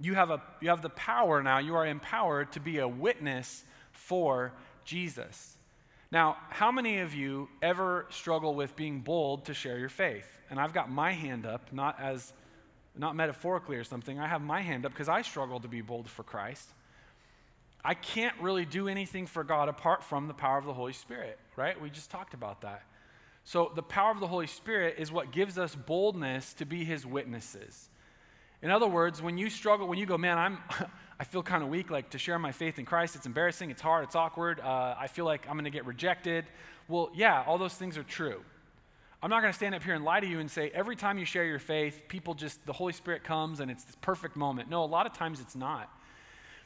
[0.00, 3.64] you have, a, you have the power now, you are empowered to be a witness
[3.92, 4.52] for
[4.84, 5.56] Jesus.
[6.10, 10.26] Now, how many of you ever struggle with being bold to share your faith?
[10.50, 12.32] And I've got my hand up, not as
[12.94, 14.18] not metaphorically or something.
[14.18, 16.68] I have my hand up because I struggle to be bold for Christ.
[17.84, 21.38] I can't really do anything for God apart from the power of the Holy Spirit,
[21.56, 21.80] right?
[21.80, 22.82] We just talked about that.
[23.44, 27.04] So, the power of the Holy Spirit is what gives us boldness to be His
[27.04, 27.88] witnesses.
[28.62, 30.58] In other words, when you struggle, when you go, man, I'm,
[31.20, 33.82] I feel kind of weak, like to share my faith in Christ, it's embarrassing, it's
[33.82, 36.44] hard, it's awkward, uh, I feel like I'm going to get rejected.
[36.88, 38.40] Well, yeah, all those things are true.
[39.22, 41.18] I'm not going to stand up here and lie to you and say every time
[41.18, 44.68] you share your faith, people just, the Holy Spirit comes and it's this perfect moment.
[44.68, 45.88] No, a lot of times it's not.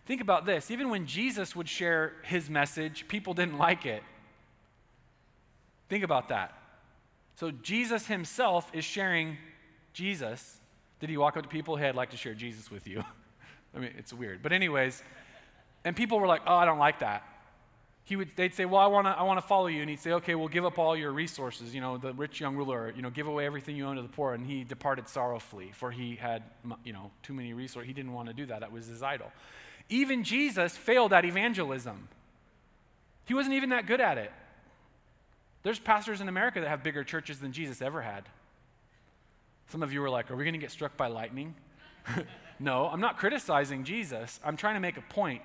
[0.07, 0.71] Think about this.
[0.71, 4.03] Even when Jesus would share his message, people didn't like it.
[5.89, 6.55] Think about that.
[7.35, 9.37] So Jesus himself is sharing
[9.93, 10.59] Jesus.
[11.01, 11.77] Did he walk up to people?
[11.77, 13.05] Hey, I'd like to share Jesus with you.
[13.75, 14.43] I mean, it's weird.
[14.43, 15.03] But, anyways,
[15.85, 17.23] and people were like, oh, I don't like that
[18.07, 19.81] he would, they'd say, Well, I want to I wanna follow you.
[19.81, 21.75] And he'd say, Okay, well, give up all your resources.
[21.75, 24.09] You know, the rich young ruler, you know, give away everything you own to the
[24.09, 24.33] poor.
[24.33, 26.45] And he departed sorrowfully, for he had,
[26.85, 27.89] you know, too many resources.
[27.89, 28.61] He didn't want to do that.
[28.61, 29.33] That was his idol.
[29.89, 32.09] Even Jesus failed at evangelism,
[33.25, 34.33] he wasn't even that good at it.
[35.65, 38.23] There's pastors in America that have bigger churches than Jesus ever had.
[39.69, 41.55] Some of you were like, Are we going to get struck by lightning?
[42.59, 44.41] no, I'm not criticizing Jesus.
[44.45, 45.43] I'm trying to make a point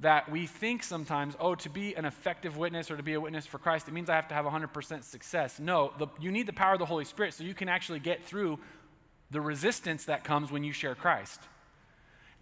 [0.00, 3.46] that we think sometimes, oh, to be an effective witness or to be a witness
[3.46, 5.60] for Christ, it means I have to have 100% success.
[5.60, 8.24] No, the, you need the power of the Holy Spirit so you can actually get
[8.24, 8.58] through
[9.30, 11.40] the resistance that comes when you share Christ.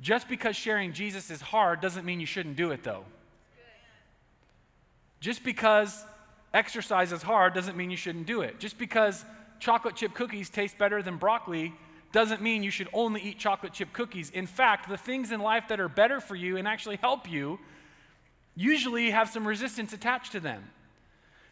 [0.01, 3.05] Just because sharing Jesus is hard doesn't mean you shouldn't do it, though.
[5.21, 6.05] Just because
[6.53, 8.59] exercise is hard doesn't mean you shouldn't do it.
[8.59, 9.25] Just because
[9.63, 11.73] chocolate chip cookies taste better than broccoli
[12.11, 14.29] doesn't mean you should only eat chocolate chip cookies.
[14.31, 17.59] In fact, the things in life that are better for you and actually help you
[18.57, 20.65] usually have some resistance attached to them.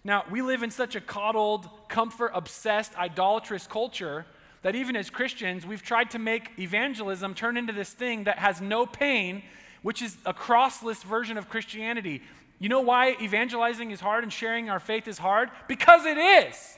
[0.03, 4.27] Now, we live in such a coddled, comfort obsessed, idolatrous culture
[4.63, 8.61] that even as Christians, we've tried to make evangelism turn into this thing that has
[8.61, 9.43] no pain,
[9.83, 12.23] which is a crossless version of Christianity.
[12.59, 15.49] You know why evangelizing is hard and sharing our faith is hard?
[15.69, 16.77] Because it is.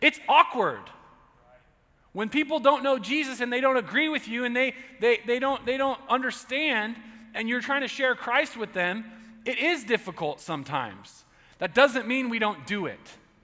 [0.00, 0.82] It's awkward.
[2.12, 5.38] When people don't know Jesus and they don't agree with you and they, they, they,
[5.38, 6.96] don't, they don't understand
[7.34, 9.04] and you're trying to share Christ with them,
[9.44, 11.24] it is difficult sometimes.
[11.58, 12.98] That doesn't mean we don't do it.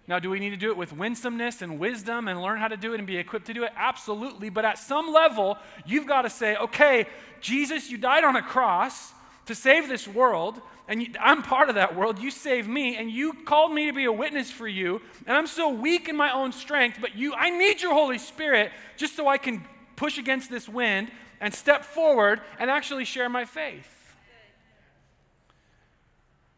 [0.08, 2.76] Now, do we need to do it with winsomeness and wisdom and learn how to
[2.76, 3.72] do it and be equipped to do it?
[3.76, 4.50] Absolutely.
[4.50, 7.06] But at some level, you've got to say, okay,
[7.40, 9.12] Jesus, you died on a cross
[9.46, 12.18] to save this world and you, I'm part of that world.
[12.18, 15.00] You saved me, and you called me to be a witness for you.
[15.26, 18.70] And I'm so weak in my own strength, but you, I need your Holy Spirit
[18.96, 19.64] just so I can
[19.96, 23.92] push against this wind and step forward and actually share my faith.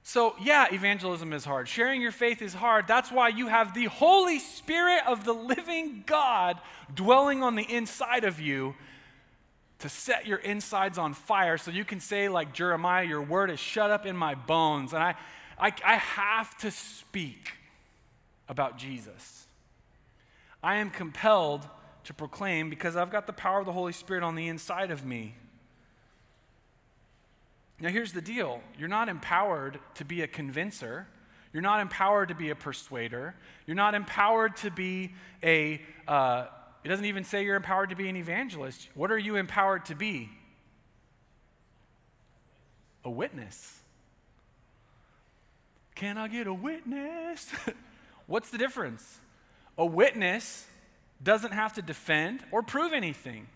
[0.03, 1.69] So, yeah, evangelism is hard.
[1.69, 2.87] Sharing your faith is hard.
[2.87, 6.59] That's why you have the Holy Spirit of the living God
[6.95, 8.75] dwelling on the inside of you
[9.81, 13.61] to set your insides on fire so you can say, like Jeremiah, your word is
[13.61, 14.93] shut up in my bones.
[14.93, 15.15] And I,
[15.59, 17.53] I, I have to speak
[18.49, 19.47] about Jesus.
[20.63, 21.67] I am compelled
[22.05, 25.05] to proclaim because I've got the power of the Holy Spirit on the inside of
[25.05, 25.35] me.
[27.81, 31.07] Now, here's the deal you're not empowered to be a convincer.
[31.53, 33.35] You're not empowered to be a persuader.
[33.67, 36.47] You're not empowered to be a, uh,
[36.89, 38.89] it doesn't even say you're empowered to be an evangelist.
[38.95, 40.31] What are you empowered to be?
[43.05, 43.79] A witness.
[45.95, 47.53] Can I get a witness?
[48.27, 49.21] What's the difference?
[49.77, 50.67] A witness
[51.23, 53.49] doesn't have to defend or prove anything.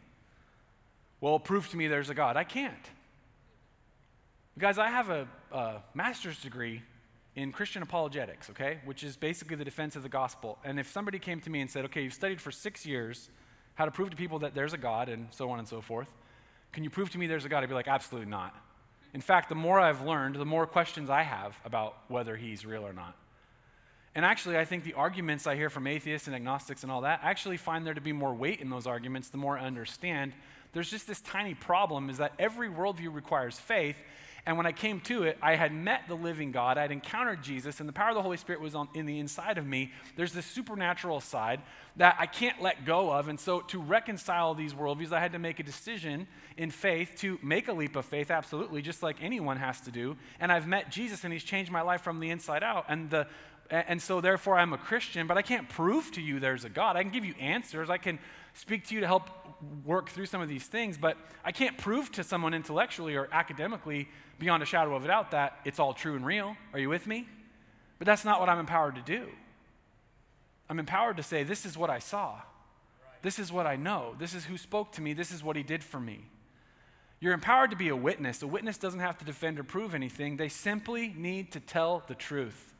[1.22, 2.36] Well, prove to me there's a God.
[2.36, 2.74] I can't.
[4.58, 6.82] Guys, I have a, a master's degree
[7.34, 10.58] in Christian apologetics, okay, which is basically the defense of the gospel.
[10.64, 13.30] And if somebody came to me and said, okay, you've studied for six years
[13.74, 16.08] how to prove to people that there's a God and so on and so forth,
[16.72, 17.62] can you prove to me there's a God?
[17.62, 18.54] I'd be like, absolutely not.
[19.14, 22.86] In fact, the more I've learned, the more questions I have about whether he's real
[22.86, 23.16] or not.
[24.14, 27.20] And actually, I think the arguments I hear from atheists and agnostics and all that,
[27.22, 30.32] I actually find there to be more weight in those arguments the more I understand.
[30.72, 33.96] There's just this tiny problem is that every worldview requires faith,
[34.44, 36.76] and when I came to it, I had met the living God.
[36.76, 39.20] I had encountered Jesus, and the power of the Holy Spirit was on, in the
[39.20, 39.92] inside of me.
[40.16, 41.60] There's this supernatural side
[41.96, 43.28] that I can't let go of.
[43.28, 46.26] And so, to reconcile these worldviews, I had to make a decision
[46.56, 50.16] in faith to make a leap of faith, absolutely, just like anyone has to do.
[50.40, 52.86] And I've met Jesus, and He's changed my life from the inside out.
[52.88, 53.28] And the
[53.70, 56.96] and so therefore I'm a Christian, but I can't prove to you there's a God.
[56.96, 57.88] I can give you answers.
[57.88, 58.18] I can
[58.54, 59.30] speak to you to help
[59.84, 64.08] work through some of these things, but I can't prove to someone intellectually or academically
[64.38, 66.56] beyond a shadow of a doubt that it's all true and real.
[66.72, 67.28] Are you with me?
[67.98, 69.28] But that's not what I'm empowered to do.
[70.68, 72.40] I'm empowered to say, This is what I saw.
[73.22, 74.16] This is what I know.
[74.18, 75.12] This is who spoke to me.
[75.12, 76.24] This is what he did for me.
[77.20, 78.42] You're empowered to be a witness.
[78.42, 82.16] A witness doesn't have to defend or prove anything, they simply need to tell the
[82.16, 82.74] truth.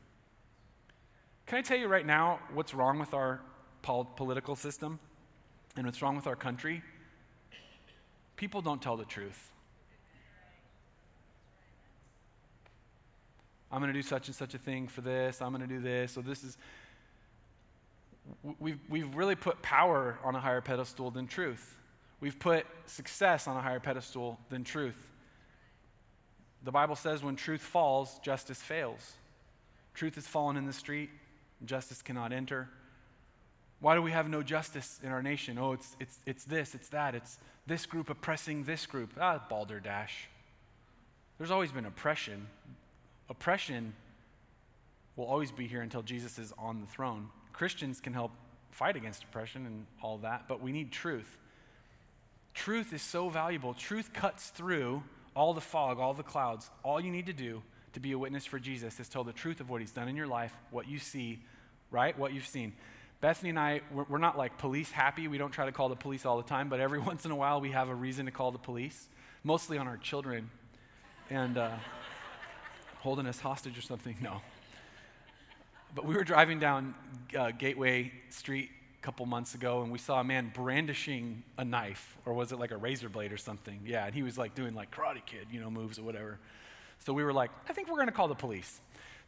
[1.46, 3.40] Can I tell you right now what's wrong with our
[3.82, 4.98] political system
[5.76, 6.82] and what's wrong with our country?
[8.36, 9.52] People don't tell the truth.
[13.70, 15.40] I'm going to do such and such a thing for this.
[15.40, 16.12] I'm going to do this.
[16.12, 16.58] So this is.
[18.60, 21.76] We've, we've really put power on a higher pedestal than truth.
[22.20, 25.08] We've put success on a higher pedestal than truth.
[26.62, 29.14] The Bible says when truth falls, justice fails.
[29.94, 31.10] Truth has fallen in the street,
[31.64, 32.68] justice cannot enter.
[33.82, 35.58] Why do we have no justice in our nation?
[35.58, 39.10] Oh, it's, it's, it's this, it's that, it's this group oppressing this group.
[39.20, 40.28] Ah, balderdash.
[41.36, 42.46] There's always been oppression.
[43.28, 43.92] Oppression
[45.16, 47.28] will always be here until Jesus is on the throne.
[47.52, 48.30] Christians can help
[48.70, 51.36] fight against oppression and all that, but we need truth.
[52.54, 53.74] Truth is so valuable.
[53.74, 55.02] Truth cuts through
[55.34, 56.70] all the fog, all the clouds.
[56.84, 57.60] All you need to do
[57.94, 60.14] to be a witness for Jesus is tell the truth of what he's done in
[60.14, 61.40] your life, what you see,
[61.90, 62.16] right?
[62.16, 62.74] What you've seen.
[63.22, 65.28] Bethany and I, we're, not like police happy.
[65.28, 67.36] We don't try to call the police all the time, but every once in a
[67.36, 69.08] while we have a reason to call the police,
[69.44, 70.50] mostly on our children
[71.30, 71.70] and uh,
[72.98, 74.16] holding us hostage or something.
[74.20, 74.42] No.
[75.94, 76.96] But we were driving down
[77.38, 82.16] uh, Gateway Street a couple months ago and we saw a man brandishing a knife,
[82.26, 83.78] or was it like a razor blade or something?
[83.86, 86.40] Yeah, and he was like doing like Karate Kid, you know, moves or whatever.
[86.98, 88.80] So we were like, I think we're going to call the police.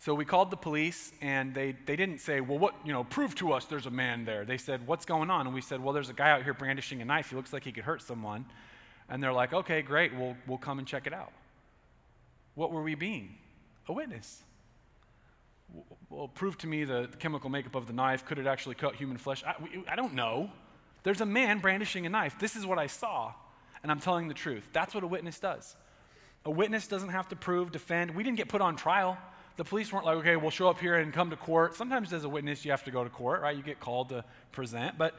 [0.04, 3.34] So we called the police, and they, they didn't say, Well, what, you know, prove
[3.36, 4.44] to us there's a man there.
[4.44, 5.46] They said, What's going on?
[5.46, 7.30] And we said, Well, there's a guy out here brandishing a knife.
[7.30, 8.44] He looks like he could hurt someone.
[9.08, 10.14] And they're like, Okay, great.
[10.14, 11.32] We'll, we'll come and check it out.
[12.54, 13.34] What were we being?
[13.88, 14.42] A witness.
[16.10, 18.26] Well, prove to me the, the chemical makeup of the knife.
[18.26, 19.42] Could it actually cut human flesh?
[19.42, 19.54] I,
[19.88, 20.50] I don't know.
[21.02, 22.38] There's a man brandishing a knife.
[22.38, 23.32] This is what I saw,
[23.82, 24.68] and I'm telling the truth.
[24.74, 25.74] That's what a witness does.
[26.44, 28.14] A witness doesn't have to prove, defend.
[28.14, 29.16] We didn't get put on trial
[29.56, 31.76] the police weren't like, okay, we'll show up here and come to court.
[31.76, 33.56] Sometimes as a witness, you have to go to court, right?
[33.56, 34.98] You get called to present.
[34.98, 35.14] But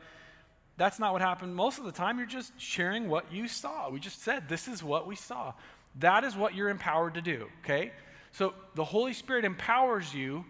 [0.78, 1.56] that's not what happened.
[1.56, 3.90] Most of the time, you're just sharing what you saw.
[3.90, 5.54] We just said, this is what we saw.
[6.00, 7.94] That is what you're empowered to do, okay?
[8.34, 10.44] So the Holy Spirit empowers you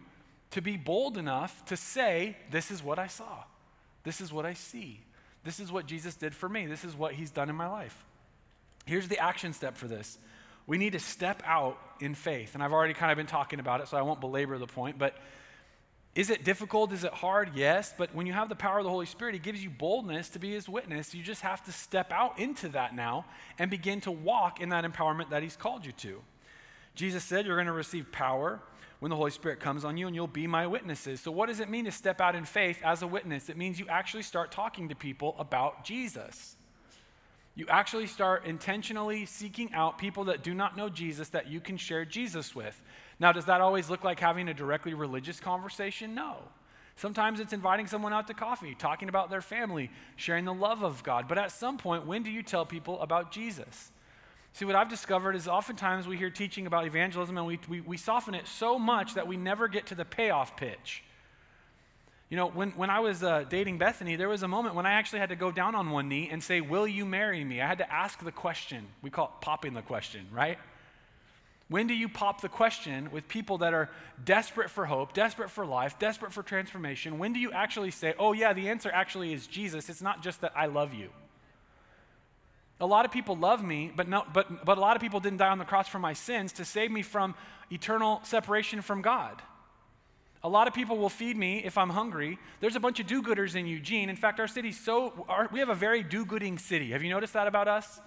[0.52, 3.44] to be bold enough to say, this is what I saw.
[4.04, 5.02] This is what I see.
[5.44, 6.66] This is what Jesus did for me.
[6.66, 8.04] This is what he's done in my life.
[8.86, 10.18] Here's the action step for this
[10.68, 12.56] we need to step out in faith.
[12.56, 14.98] And I've already kind of been talking about it, so I won't belabor the point.
[14.98, 15.16] But
[16.16, 16.92] is it difficult?
[16.94, 17.52] Is it hard?
[17.56, 17.94] Yes.
[17.98, 20.40] But when you have the power of the Holy Spirit, He gives you boldness to
[20.40, 21.14] be His witness.
[21.14, 23.26] You just have to step out into that now
[23.60, 26.22] and begin to walk in that empowerment that He's called you to.
[26.96, 28.62] Jesus said, You're going to receive power
[29.00, 31.20] when the Holy Spirit comes on you, and you'll be my witnesses.
[31.20, 33.50] So, what does it mean to step out in faith as a witness?
[33.50, 36.56] It means you actually start talking to people about Jesus
[37.56, 41.78] you actually start intentionally seeking out people that do not know Jesus that you can
[41.78, 42.82] share Jesus with.
[43.18, 46.14] Now, does that always look like having a directly religious conversation?
[46.14, 46.38] No.
[46.98, 51.02] Sometimes it's inviting someone out to coffee, talking about their family, sharing the love of
[51.04, 51.28] God.
[51.28, 53.92] But at some point, when do you tell people about Jesus?
[54.54, 57.98] See, what I've discovered is oftentimes we hear teaching about evangelism and we, we, we
[57.98, 61.04] soften it so much that we never get to the payoff pitch.
[62.30, 64.94] You know, when, when I was uh, dating Bethany, there was a moment when I
[64.94, 67.62] actually had to go down on one knee and say, Will you marry me?
[67.62, 68.88] I had to ask the question.
[69.04, 70.58] We call it popping the question, right?
[71.68, 73.90] When do you pop the question with people that are
[74.24, 77.18] desperate for hope, desperate for life, desperate for transformation?
[77.18, 79.88] When do you actually say, Oh, yeah, the answer actually is Jesus?
[79.88, 81.10] It's not just that I love you.
[82.80, 85.38] A lot of people love me, but, no, but, but a lot of people didn't
[85.38, 87.36] die on the cross for my sins to save me from
[87.72, 89.42] eternal separation from God.
[90.46, 92.38] A lot of people will feed me if I'm hungry.
[92.60, 94.12] There's a bunch of do gooders in Eugene.
[94.12, 96.92] In fact, our city's so, our, we have a very do gooding city.
[96.92, 98.00] Have you noticed that about us?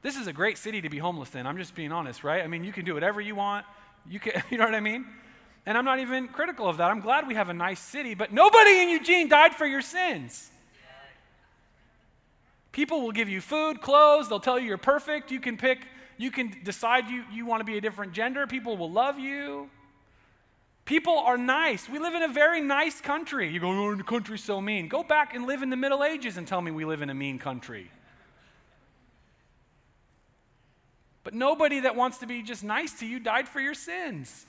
[0.00, 1.48] This is a great city to be homeless in.
[1.48, 2.44] I'm just being honest, right?
[2.44, 3.66] I mean, you can do whatever you want.
[4.08, 5.04] You, can, you know what I mean?
[5.66, 6.92] And I'm not even critical of that.
[6.92, 10.48] I'm glad we have a nice city, but nobody in Eugene died for your sins.
[12.70, 15.32] People will give you food, clothes, they'll tell you you're perfect.
[15.32, 15.80] You can pick,
[16.18, 18.46] you can decide you, you want to be a different gender.
[18.46, 19.68] People will love you.
[20.84, 21.88] People are nice.
[21.88, 23.50] We live in a very nice country.
[23.50, 24.88] You go, oh, the country's so mean.
[24.88, 27.14] Go back and live in the Middle Ages and tell me we live in a
[27.14, 27.90] mean country.
[31.22, 34.46] But nobody that wants to be just nice to you died for your sins.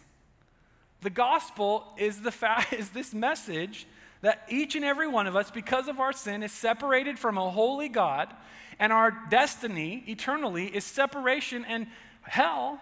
[1.01, 3.85] The gospel is, the fa- is this message
[4.21, 7.49] that each and every one of us, because of our sin, is separated from a
[7.49, 8.33] holy God,
[8.79, 11.87] and our destiny eternally is separation and
[12.21, 12.79] hell.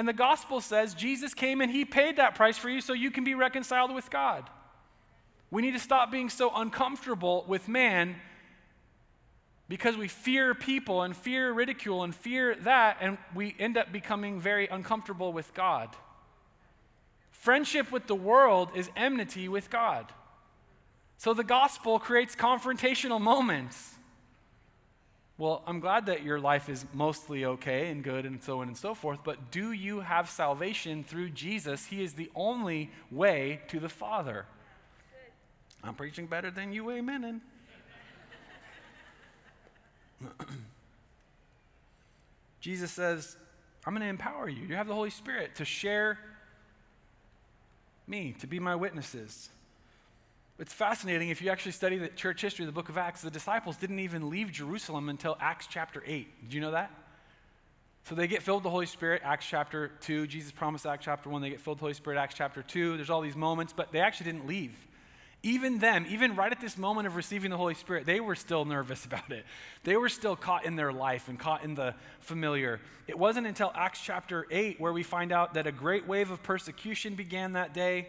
[0.00, 3.10] And the gospel says Jesus came and he paid that price for you so you
[3.10, 4.48] can be reconciled with God.
[5.50, 8.16] We need to stop being so uncomfortable with man
[9.68, 14.40] because we fear people and fear ridicule and fear that, and we end up becoming
[14.40, 15.90] very uncomfortable with God.
[17.30, 20.10] Friendship with the world is enmity with God.
[21.18, 23.89] So the gospel creates confrontational moments.
[25.40, 28.76] Well, I'm glad that your life is mostly okay and good and so on and
[28.76, 31.86] so forth, but do you have salvation through Jesus?
[31.86, 34.44] He is the only way to the Father.
[35.82, 37.40] I'm preaching better than you, amen.
[42.60, 43.38] Jesus says,
[43.86, 44.66] I'm going to empower you.
[44.66, 46.18] You have the Holy Spirit to share
[48.06, 49.48] me to be my witnesses.
[50.60, 53.78] It's fascinating if you actually study the church history, the book of Acts, the disciples
[53.78, 56.42] didn't even leave Jerusalem until Acts chapter 8.
[56.42, 56.90] Did you know that?
[58.04, 60.26] So they get filled with the Holy Spirit, Acts chapter 2.
[60.26, 61.40] Jesus promised Acts chapter 1.
[61.40, 62.96] They get filled with the Holy Spirit, Acts chapter 2.
[62.96, 64.74] There's all these moments, but they actually didn't leave.
[65.42, 68.66] Even them, even right at this moment of receiving the Holy Spirit, they were still
[68.66, 69.46] nervous about it.
[69.84, 72.80] They were still caught in their life and caught in the familiar.
[73.06, 76.42] It wasn't until Acts chapter 8 where we find out that a great wave of
[76.42, 78.08] persecution began that day,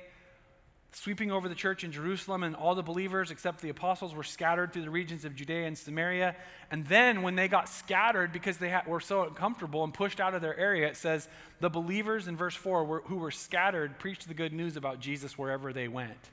[0.93, 4.73] sweeping over the church in Jerusalem, and all the believers, except the apostles, were scattered
[4.73, 6.35] through the regions of Judea and Samaria.
[6.69, 10.33] And then, when they got scattered because they had, were so uncomfortable and pushed out
[10.33, 11.29] of their area, it says
[11.61, 15.37] the believers in verse 4 were, who were scattered preached the good news about Jesus
[15.37, 16.29] wherever they went.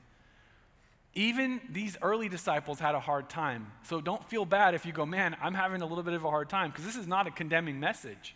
[1.15, 3.71] Even these early disciples had a hard time.
[3.83, 6.29] So don't feel bad if you go, man, I'm having a little bit of a
[6.29, 8.35] hard time, because this is not a condemning message.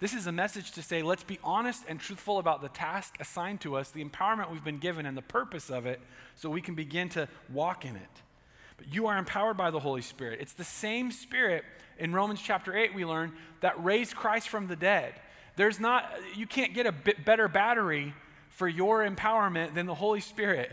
[0.00, 3.60] This is a message to say, let's be honest and truthful about the task assigned
[3.60, 6.00] to us, the empowerment we've been given, and the purpose of it,
[6.34, 8.22] so we can begin to walk in it.
[8.76, 10.40] But you are empowered by the Holy Spirit.
[10.40, 11.64] It's the same Spirit
[11.98, 15.14] in Romans chapter 8, we learn, that raised Christ from the dead.
[15.56, 18.14] There's not, you can't get a bit better battery
[18.50, 20.72] for your empowerment than the Holy Spirit.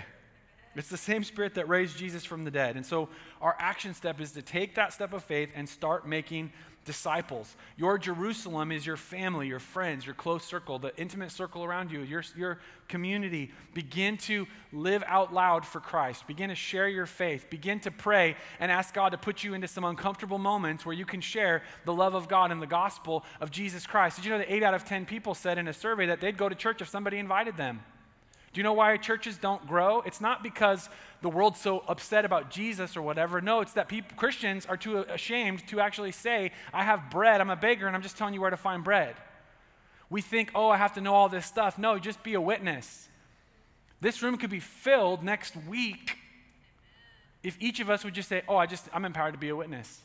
[0.75, 2.77] It's the same spirit that raised Jesus from the dead.
[2.77, 3.09] And so
[3.41, 6.53] our action step is to take that step of faith and start making
[6.83, 7.55] disciples.
[7.77, 12.01] Your Jerusalem is your family, your friends, your close circle, the intimate circle around you,
[12.01, 13.51] your, your community.
[13.73, 16.25] Begin to live out loud for Christ.
[16.25, 17.47] Begin to share your faith.
[17.49, 21.05] Begin to pray and ask God to put you into some uncomfortable moments where you
[21.05, 24.15] can share the love of God and the gospel of Jesus Christ.
[24.15, 26.37] Did you know that 8 out of 10 people said in a survey that they'd
[26.37, 27.81] go to church if somebody invited them?
[28.53, 30.01] Do you know why churches don't grow?
[30.01, 30.89] It's not because
[31.21, 33.39] the world's so upset about Jesus or whatever.
[33.39, 37.49] No, it's that people, Christians are too ashamed to actually say, I have bread, I'm
[37.49, 39.15] a beggar, and I'm just telling you where to find bread.
[40.09, 41.77] We think, oh, I have to know all this stuff.
[41.77, 43.07] No, just be a witness.
[44.01, 46.17] This room could be filled next week
[47.43, 49.55] if each of us would just say, oh, I just, I'm empowered to be a
[49.55, 50.01] witness.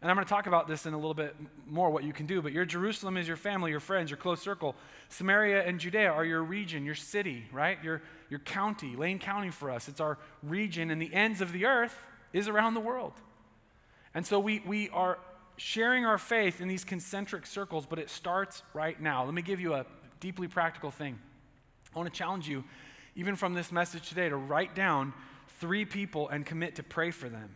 [0.00, 1.34] And I'm going to talk about this in a little bit
[1.66, 2.40] more, what you can do.
[2.40, 4.76] But your Jerusalem is your family, your friends, your close circle.
[5.08, 7.82] Samaria and Judea are your region, your city, right?
[7.82, 9.88] Your, your county, Lane County for us.
[9.88, 11.96] It's our region, and the ends of the earth
[12.32, 13.12] is around the world.
[14.14, 15.18] And so we, we are
[15.56, 19.24] sharing our faith in these concentric circles, but it starts right now.
[19.24, 19.84] Let me give you a
[20.20, 21.18] deeply practical thing.
[21.92, 22.62] I want to challenge you,
[23.16, 25.12] even from this message today, to write down
[25.58, 27.50] three people and commit to pray for them.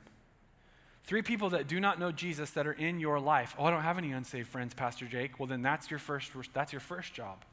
[1.05, 3.55] Three people that do not know Jesus that are in your life.
[3.59, 5.39] Oh, I don't have any unsaved friends, Pastor Jake.
[5.39, 7.45] Well, then that's your first, that's your first job.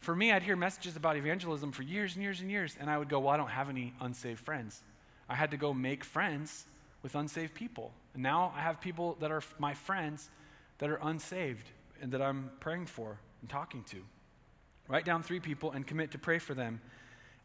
[0.00, 2.98] For me, I'd hear messages about evangelism for years and years and years, and I
[2.98, 4.82] would go, Well, I don't have any unsaved friends.
[5.28, 6.66] I had to go make friends
[7.02, 7.92] with unsaved people.
[8.14, 10.28] And now I have people that are my friends
[10.78, 11.70] that are unsaved
[12.02, 13.98] and that I'm praying for and talking to.
[14.88, 16.80] Write down three people and commit to pray for them.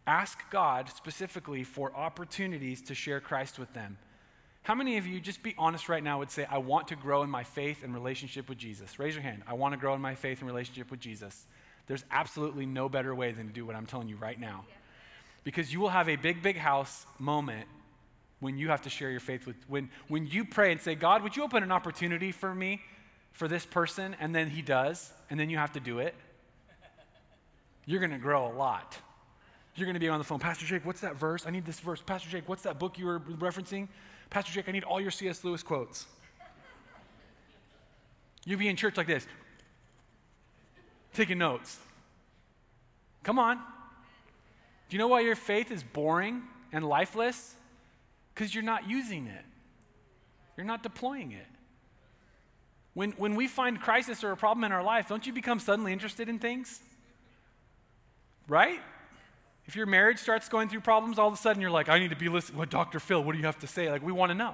[0.07, 3.97] Ask God specifically for opportunities to share Christ with them.
[4.65, 7.21] How many of you, just be honest right now, would say, I want to grow
[7.21, 8.97] in my faith and relationship with Jesus?
[8.97, 9.43] Raise your hand.
[9.45, 11.45] I want to grow in my faith and relationship with Jesus.
[11.85, 14.65] There's absolutely no better way than to do what I'm telling you right now.
[15.43, 17.67] Because you will have a big, big house moment
[18.39, 21.21] when you have to share your faith with, when, when you pray and say, God,
[21.21, 22.81] would you open an opportunity for me,
[23.33, 24.15] for this person?
[24.19, 26.15] And then he does, and then you have to do it.
[27.85, 28.97] you're going to grow a lot.
[29.75, 31.45] You're going to be on the phone, Pastor Jake, what's that verse?
[31.45, 32.01] I need this verse.
[32.03, 33.89] Pastor Jake, what's that book you were referencing?
[34.29, 35.43] Pastor Jake, I need all your C.S.
[35.43, 36.05] Lewis quotes.
[38.45, 39.25] You'll be in church like this,
[41.13, 41.79] taking notes.
[43.23, 43.57] Come on.
[43.57, 47.55] Do you know why your faith is boring and lifeless?
[48.33, 49.45] Because you're not using it,
[50.57, 51.47] you're not deploying it.
[52.93, 55.91] When, when we find crisis or a problem in our life, don't you become suddenly
[55.91, 56.79] interested in things?
[58.47, 58.79] Right?
[59.67, 62.11] If your marriage starts going through problems, all of a sudden you're like, I need
[62.11, 62.59] to be listening.
[62.59, 62.99] What, Dr.
[62.99, 63.89] Phil, what do you have to say?
[63.89, 64.53] Like, we want to know.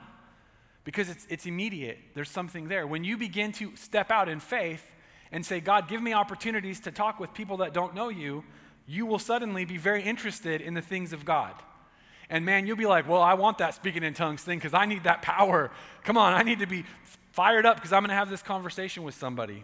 [0.84, 2.00] Because it's, it's immediate.
[2.16, 2.88] There's something there.
[2.88, 4.90] When you begin to step out in faith
[5.32, 8.44] and say, God, give me opportunities to talk with people that don't know you,
[8.88, 11.54] you will suddenly be very interested in the things of God.
[12.30, 14.86] And man, you'll be like, well, I want that speaking in tongues thing because I
[14.86, 15.70] need that power.
[16.04, 16.86] Come on, I need to be
[17.34, 19.64] fired up because I'm going to have this conversation with somebody.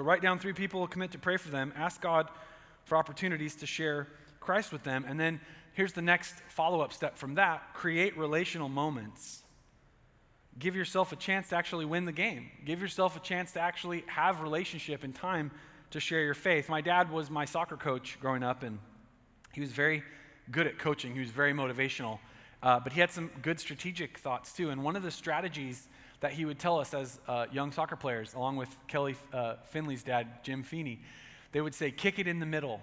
[0.00, 2.26] So write down three people, commit to pray for them, ask God
[2.86, 4.08] for opportunities to share
[4.40, 5.38] Christ with them, and then
[5.74, 9.42] here's the next follow up step from that create relational moments.
[10.58, 12.48] Give yourself a chance to actually win the game.
[12.64, 15.50] Give yourself a chance to actually have relationship and time
[15.90, 16.70] to share your faith.
[16.70, 18.78] My dad was my soccer coach growing up, and
[19.52, 20.02] he was very
[20.50, 21.12] good at coaching.
[21.12, 22.20] He was very motivational.
[22.62, 24.70] Uh, but he had some good strategic thoughts too.
[24.70, 25.88] And one of the strategies
[26.20, 30.02] that he would tell us as uh, young soccer players, along with Kelly uh, Finley's
[30.02, 31.00] dad, Jim Feeney,
[31.52, 32.80] they would say, kick it in the middle.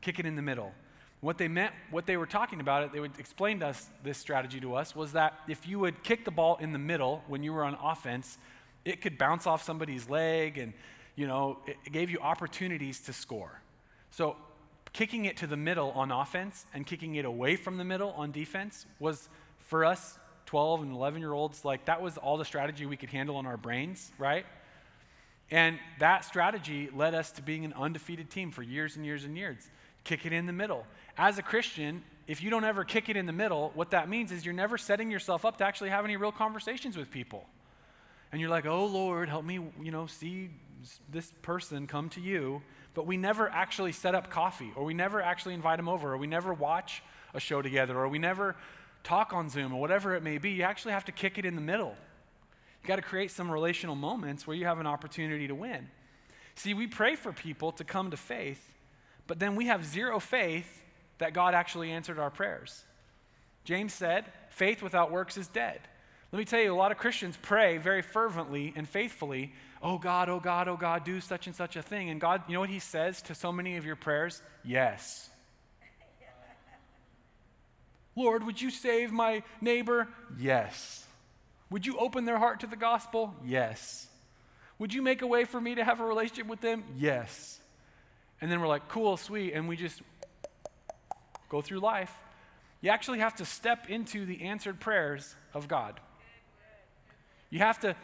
[0.00, 0.72] Kick it in the middle.
[1.20, 4.18] What they meant, what they were talking about it, they would explain to us this
[4.18, 7.42] strategy to us was that if you would kick the ball in the middle when
[7.42, 8.38] you were on offense,
[8.84, 10.72] it could bounce off somebody's leg and,
[11.16, 13.60] you know, it, it gave you opportunities to score.
[14.10, 14.36] So
[14.92, 18.30] kicking it to the middle on offense and kicking it away from the middle on
[18.30, 20.17] defense was for us
[20.48, 23.44] 12 and 11 year olds like that was all the strategy we could handle in
[23.44, 24.46] our brains right?
[25.50, 29.36] And that strategy led us to being an undefeated team for years and years and
[29.36, 29.68] years.
[30.04, 30.86] Kick it in the middle.
[31.18, 34.32] As a christian if you don't ever kick it in the middle what that means
[34.32, 37.44] is you're never setting yourself up to actually have any real conversations with people.
[38.32, 40.48] And you're like oh lord help me you know see
[41.10, 42.62] this person come to you.
[42.94, 46.16] But we never actually set up coffee, or we never actually invite them over, or
[46.16, 47.02] we never watch
[47.34, 48.56] a show together, or we never
[49.04, 50.50] talk on Zoom, or whatever it may be.
[50.50, 51.94] You actually have to kick it in the middle.
[52.82, 55.88] You got to create some relational moments where you have an opportunity to win.
[56.54, 58.72] See, we pray for people to come to faith,
[59.26, 60.82] but then we have zero faith
[61.18, 62.84] that God actually answered our prayers.
[63.64, 65.80] James said, faith without works is dead.
[66.32, 70.28] Let me tell you, a lot of Christians pray very fervently and faithfully, oh God,
[70.28, 72.10] oh God, oh God, do such and such a thing.
[72.10, 74.42] And God, you know what He says to so many of your prayers?
[74.64, 75.30] Yes.
[78.18, 80.08] Lord, would you save my neighbor?
[80.36, 81.06] Yes.
[81.70, 83.32] Would you open their heart to the gospel?
[83.44, 84.08] Yes.
[84.80, 86.82] Would you make a way for me to have a relationship with them?
[86.96, 87.60] Yes.
[88.40, 90.02] And then we're like, cool, sweet, and we just
[91.48, 92.12] go through life.
[92.80, 96.00] You actually have to step into the answered prayers of God.
[97.50, 97.94] You have to,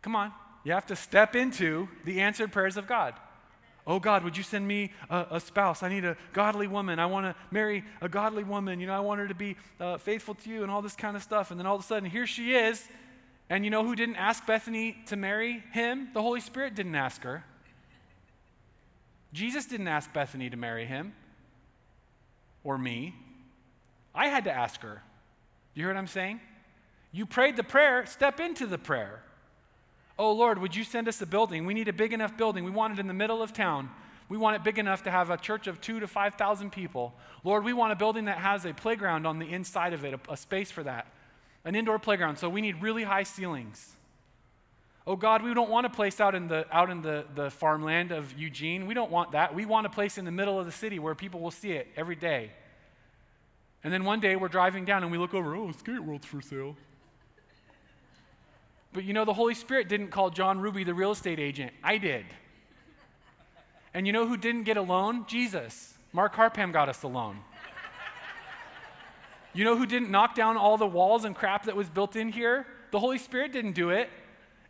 [0.00, 0.32] come on,
[0.64, 3.14] you have to step into the answered prayers of God.
[3.90, 5.82] Oh God, would you send me a, a spouse?
[5.82, 7.00] I need a godly woman.
[7.00, 8.78] I want to marry a godly woman.
[8.78, 11.16] You know, I want her to be uh, faithful to you and all this kind
[11.16, 11.50] of stuff.
[11.50, 12.86] And then all of a sudden, here she is.
[13.48, 16.10] And you know who didn't ask Bethany to marry him?
[16.14, 17.42] The Holy Spirit didn't ask her.
[19.32, 21.12] Jesus didn't ask Bethany to marry him
[22.62, 23.16] or me.
[24.14, 25.02] I had to ask her.
[25.74, 26.38] You hear what I'm saying?
[27.10, 29.24] You prayed the prayer, step into the prayer.
[30.20, 31.64] Oh Lord, would you send us a building?
[31.64, 32.62] We need a big enough building.
[32.62, 33.88] We want it in the middle of town.
[34.28, 37.14] We want it big enough to have a church of two to 5,000 people.
[37.42, 40.32] Lord, we want a building that has a playground on the inside of it, a,
[40.32, 41.06] a space for that,
[41.64, 42.36] an indoor playground.
[42.36, 43.96] So we need really high ceilings.
[45.06, 48.12] Oh God, we don't want a place out in the out in the, the farmland
[48.12, 48.86] of Eugene.
[48.86, 49.54] We don't want that.
[49.54, 51.88] We want a place in the middle of the city where people will see it
[51.96, 52.50] every day.
[53.82, 56.42] And then one day we're driving down and we look over, oh, Skate World's for
[56.42, 56.76] sale.
[58.92, 61.72] But you know, the Holy Spirit didn't call John Ruby the real estate agent.
[61.82, 62.26] I did.
[63.94, 65.24] And you know who didn't get a loan?
[65.26, 65.94] Jesus.
[66.12, 67.38] Mark Harpham got us a loan.
[69.52, 72.30] You know who didn't knock down all the walls and crap that was built in
[72.30, 72.66] here?
[72.92, 74.08] The Holy Spirit didn't do it.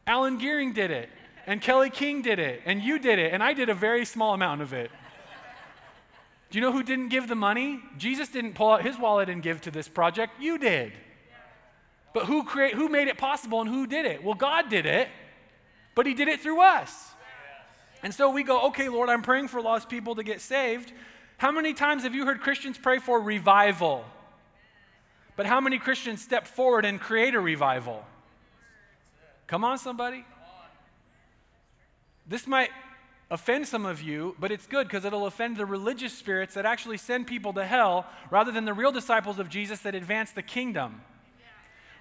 [0.07, 1.11] Alan Gearing did it.
[1.47, 2.63] And Kelly King did it.
[2.65, 3.33] And you did it.
[3.33, 4.91] And I did a very small amount of it.
[6.51, 7.81] Do you know who didn't give the money?
[7.97, 10.41] Jesus didn't pull out his wallet and give to this project.
[10.41, 10.93] You did.
[12.13, 14.25] But who, create, who made it possible and who did it?
[14.25, 15.09] Well, God did it,
[15.95, 17.11] but He did it through us.
[18.03, 20.93] And so we go, okay, Lord, I'm praying for lost people to get saved.
[21.37, 24.05] How many times have you heard Christians pray for revival?
[25.37, 28.05] But how many Christians step forward and create a revival?
[29.47, 30.25] Come on, somebody.
[32.27, 32.71] This might
[33.31, 36.97] offend some of you, but it's good because it'll offend the religious spirits that actually
[36.97, 41.01] send people to hell rather than the real disciples of Jesus that advance the kingdom.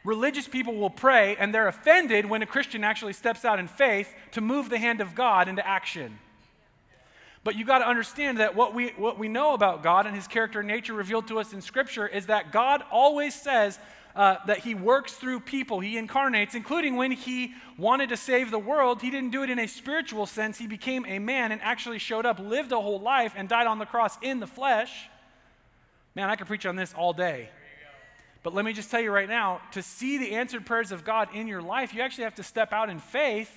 [0.03, 4.13] Religious people will pray and they're offended when a Christian actually steps out in faith
[4.31, 6.19] to move the hand of God into action.
[7.43, 10.27] But you got to understand that what we, what we know about God and his
[10.27, 13.79] character and nature revealed to us in Scripture is that God always says
[14.15, 18.59] uh, that he works through people, he incarnates, including when he wanted to save the
[18.59, 19.01] world.
[19.01, 20.57] He didn't do it in a spiritual sense.
[20.57, 23.79] He became a man and actually showed up, lived a whole life, and died on
[23.79, 25.09] the cross in the flesh.
[26.15, 27.49] Man, I could preach on this all day.
[28.41, 31.29] But let me just tell you right now to see the answered prayers of God
[31.33, 33.51] in your life, you actually have to step out in faith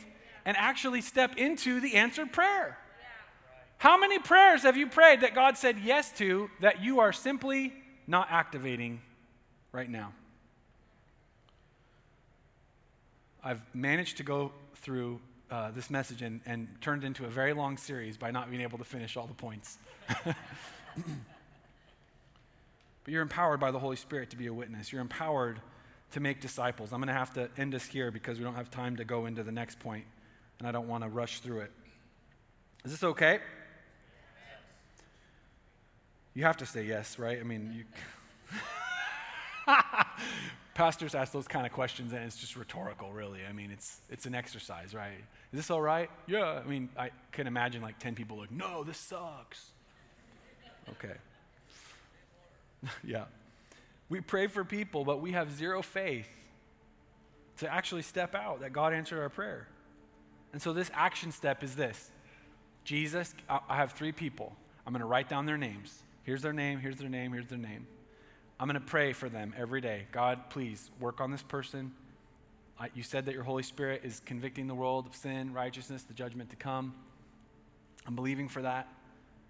[0.45, 2.79] and actually step into the answered prayer.
[3.79, 7.73] How many prayers have you prayed that God said yes to that you are simply
[8.07, 9.01] not activating
[9.73, 10.13] right now?
[13.43, 15.21] I've managed to go through
[15.51, 18.79] uh, this message and, and turned into a very long series by not being able
[18.79, 19.79] to finish all the points.
[23.05, 24.93] but you're empowered by the Holy Spirit to be a witness.
[24.93, 25.61] You're empowered
[26.13, 26.93] to make disciples.
[26.93, 29.27] I'm going to have to end us here because we don't have time to go
[29.27, 30.05] into the next point,
[30.59, 31.73] and I don't want to rush through it.
[32.85, 33.41] Is this okay?
[36.35, 37.39] You have to say yes, right?
[37.39, 37.85] I mean, you.
[40.75, 43.41] Pastors ask those kind of questions, and it's just rhetorical, really.
[43.49, 45.19] I mean, it's it's an exercise, right?
[45.53, 46.09] Is this all right?
[46.27, 46.63] Yeah.
[46.65, 49.73] I mean, I can imagine like ten people like, no, this sucks.
[50.93, 51.15] Okay.
[53.05, 53.25] yeah.
[54.09, 56.29] We pray for people, but we have zero faith
[57.59, 59.69] to actually step out that God answered our prayer.
[60.53, 62.11] And so this action step is this
[62.85, 64.55] Jesus, I have three people.
[64.87, 66.03] I'm going to write down their names.
[66.25, 67.87] Here's their name, here's their name, here's their name.
[68.59, 70.07] I'm going to pray for them every day.
[70.13, 71.93] God, please work on this person.
[72.95, 76.51] You said that your Holy Spirit is convicting the world of sin, righteousness, the judgment
[76.51, 76.95] to come.
[78.07, 78.89] I'm believing for that.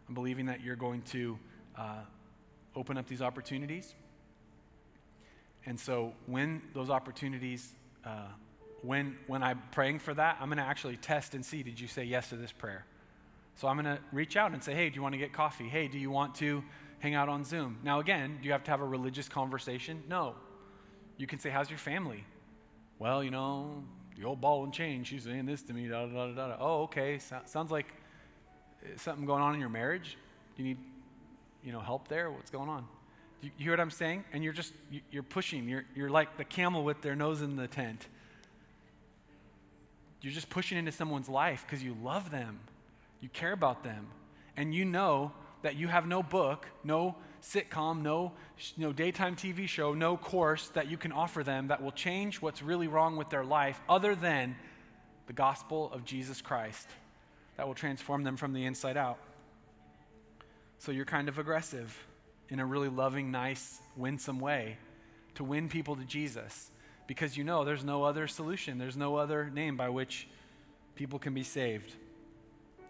[0.07, 1.39] I'm believing that you're going to
[1.77, 2.01] uh,
[2.75, 3.95] open up these opportunities.
[5.67, 7.73] And so when those opportunities,
[8.05, 8.27] uh,
[8.83, 11.87] when, when I'm praying for that, I'm going to actually test and see did you
[11.87, 12.85] say yes to this prayer?
[13.57, 15.69] So I'm going to reach out and say, hey, do you want to get coffee?
[15.69, 16.65] Hey, do you want to
[16.99, 17.79] hang out on Zoom?
[17.85, 20.03] Now, again, do you have to have a religious conversation?
[20.09, 20.35] No.
[21.17, 22.25] You can say, how's your family?
[22.99, 23.85] Well, you know,
[24.17, 26.57] the old ball and chain, she's saying this to me, da da da da.
[26.59, 27.19] Oh, okay.
[27.19, 27.87] So, sounds like
[28.85, 30.17] uh, something going on in your marriage.
[30.57, 30.79] Do you need,
[31.65, 32.31] you know, help there?
[32.31, 32.87] What's going on?
[33.41, 34.25] You, you hear what I'm saying?
[34.33, 34.73] And you're just,
[35.11, 35.69] you're pushing.
[35.69, 38.07] You're, you're like the camel with their nose in the tent.
[40.21, 42.61] You're just pushing into someone's life because you love them
[43.23, 44.09] you care about them,
[44.57, 45.33] and you know
[45.63, 48.33] that you have no book, no sitcom, no,
[48.77, 52.63] no daytime TV show, no course that you can offer them that will change what's
[52.63, 54.57] really wrong with their life other than
[55.29, 56.89] the gospel of Jesus Christ
[57.57, 59.19] that will transform them from the inside out.
[60.83, 61.97] So you're kind of aggressive
[62.49, 64.79] in a really loving, nice, winsome way
[65.37, 66.73] to win people to Jesus
[67.07, 70.27] because you know there's no other solution, there's no other name by which
[70.97, 71.95] people can be saved.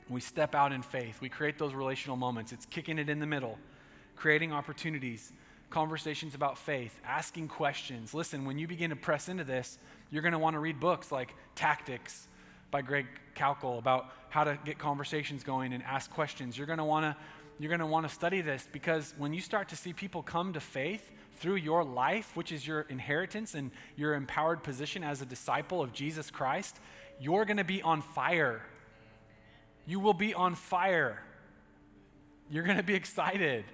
[0.08, 1.20] We step out in faith.
[1.20, 2.50] We create those relational moments.
[2.50, 3.58] It's kicking it in the middle,
[4.16, 5.30] creating opportunities,
[5.68, 8.14] conversations about faith, asking questions.
[8.14, 9.76] Listen, when you begin to press into this,
[10.10, 12.26] you're going to want to read books like Tactics
[12.70, 16.56] by Greg Koukl about how to get conversations going and ask questions.
[16.56, 17.22] You're going to want to
[17.62, 20.52] you're going to want to study this because when you start to see people come
[20.52, 25.26] to faith through your life, which is your inheritance and your empowered position as a
[25.26, 26.78] disciple of Jesus Christ,
[27.20, 28.62] you're going to be on fire
[29.86, 31.22] you will be on fire.
[32.50, 33.64] You're going to be excited.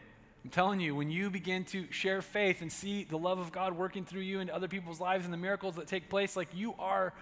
[0.44, 3.76] I'm telling you, when you begin to share faith and see the love of God
[3.76, 6.74] working through you into other people's lives and the miracles that take place, like you
[6.78, 7.12] are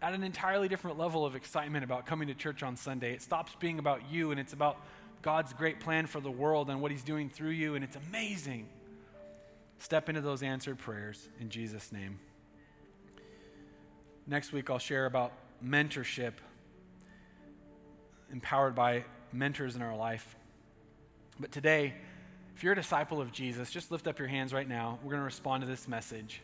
[0.00, 3.12] at an entirely different level of excitement about coming to church on Sunday.
[3.12, 4.78] It stops being about you and it's about
[5.22, 8.68] God's great plan for the world and what He's doing through you, and it's amazing.
[9.78, 12.18] Step into those answered prayers in Jesus' name.
[14.26, 15.32] Next week, I'll share about
[15.64, 16.32] mentorship
[18.32, 20.36] empowered by mentors in our life.
[21.38, 21.94] But today,
[22.56, 24.98] if you're a disciple of Jesus, just lift up your hands right now.
[25.02, 26.40] We're going to respond to this message.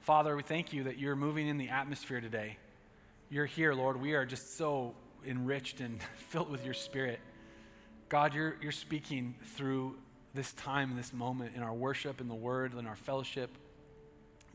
[0.00, 2.56] Father, we thank you that you're moving in the atmosphere today.
[3.30, 4.00] You're here, Lord.
[4.00, 4.94] We are just so
[5.26, 7.20] enriched and filled with your spirit.
[8.08, 9.96] God, you're, you're speaking through
[10.34, 13.50] this time, this moment in our worship, in the word, in our fellowship.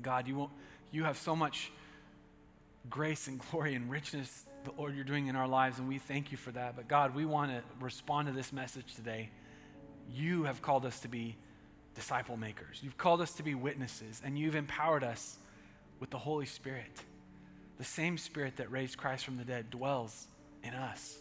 [0.01, 0.51] God, you, won't,
[0.91, 1.71] you have so much
[2.89, 6.31] grace and glory and richness, the Lord, you're doing in our lives, and we thank
[6.31, 6.75] you for that.
[6.75, 9.29] But God, we want to respond to this message today.
[10.13, 11.35] You have called us to be
[11.93, 15.37] disciple makers, you've called us to be witnesses, and you've empowered us
[15.99, 16.91] with the Holy Spirit.
[17.77, 20.27] the same Spirit that raised Christ from the dead dwells
[20.65, 21.17] in us.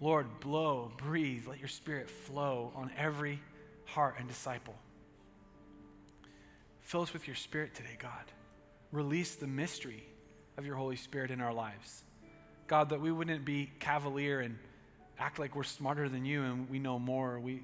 [0.00, 3.40] Lord, blow, breathe, let your Spirit flow on every
[3.84, 4.74] heart and disciple.
[6.80, 8.24] Fill us with your Spirit today, God.
[8.92, 10.04] Release the mystery
[10.56, 12.02] of your Holy Spirit in our lives.
[12.66, 14.58] God, that we wouldn't be cavalier and
[15.18, 17.38] act like we're smarter than you and we know more.
[17.38, 17.62] We,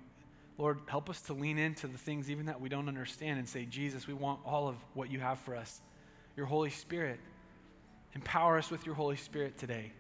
[0.59, 3.65] Lord, help us to lean into the things even that we don't understand and say,
[3.65, 5.81] Jesus, we want all of what you have for us.
[6.37, 7.19] Your Holy Spirit.
[8.15, 9.93] Empower us with your Holy Spirit today.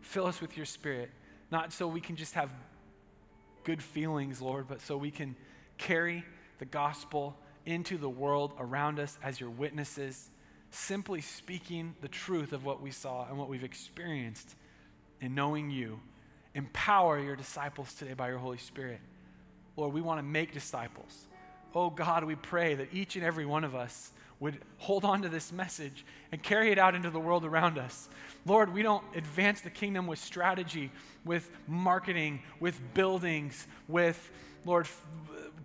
[0.00, 1.10] Fill us with your Spirit,
[1.50, 2.50] not so we can just have
[3.64, 5.36] good feelings, Lord, but so we can
[5.78, 6.24] carry
[6.58, 7.36] the gospel
[7.66, 10.30] into the world around us as your witnesses,
[10.70, 14.54] simply speaking the truth of what we saw and what we've experienced
[15.20, 16.00] in knowing you.
[16.54, 19.00] Empower your disciples today by your Holy Spirit.
[19.76, 21.26] Lord, we want to make disciples.
[21.74, 25.28] Oh God, we pray that each and every one of us would hold on to
[25.28, 28.08] this message and carry it out into the world around us.
[28.46, 30.90] Lord, we don't advance the kingdom with strategy,
[31.24, 34.30] with marketing, with buildings, with,
[34.64, 34.88] Lord,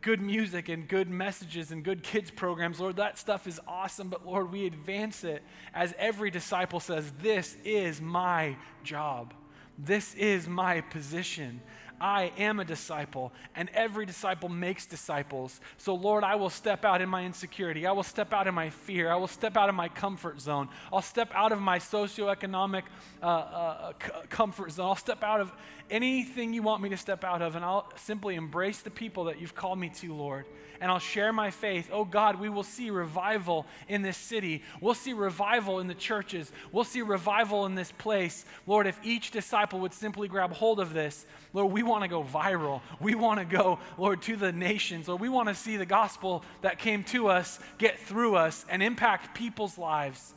[0.02, 2.80] good music and good messages and good kids programs.
[2.80, 5.42] Lord, that stuff is awesome, but Lord, we advance it
[5.74, 9.34] as every disciple says, This is my job.
[9.78, 11.62] This is my position.
[12.00, 15.60] I am a disciple, and every disciple makes disciples.
[15.78, 17.86] So, Lord, I will step out in my insecurity.
[17.86, 19.12] I will step out in my fear.
[19.12, 20.70] I will step out of my comfort zone.
[20.92, 22.84] I'll step out of my socioeconomic
[23.22, 24.88] uh, uh, c- comfort zone.
[24.88, 25.52] I'll step out of
[25.90, 29.40] anything you want me to step out of, and I'll simply embrace the people that
[29.40, 30.46] you've called me to, Lord.
[30.82, 31.90] And I'll share my faith.
[31.92, 34.62] Oh God, we will see revival in this city.
[34.82, 36.52] We'll see revival in the churches.
[36.72, 38.44] We'll see revival in this place.
[38.68, 42.24] Lord, if each disciple would simply grab hold of this, Lord, we want to go
[42.24, 42.82] viral.
[43.00, 45.08] We want to go, Lord, to the nations.
[45.08, 48.84] Lord, we want to see the gospel that came to us get through us and
[48.84, 50.34] impact people's lives.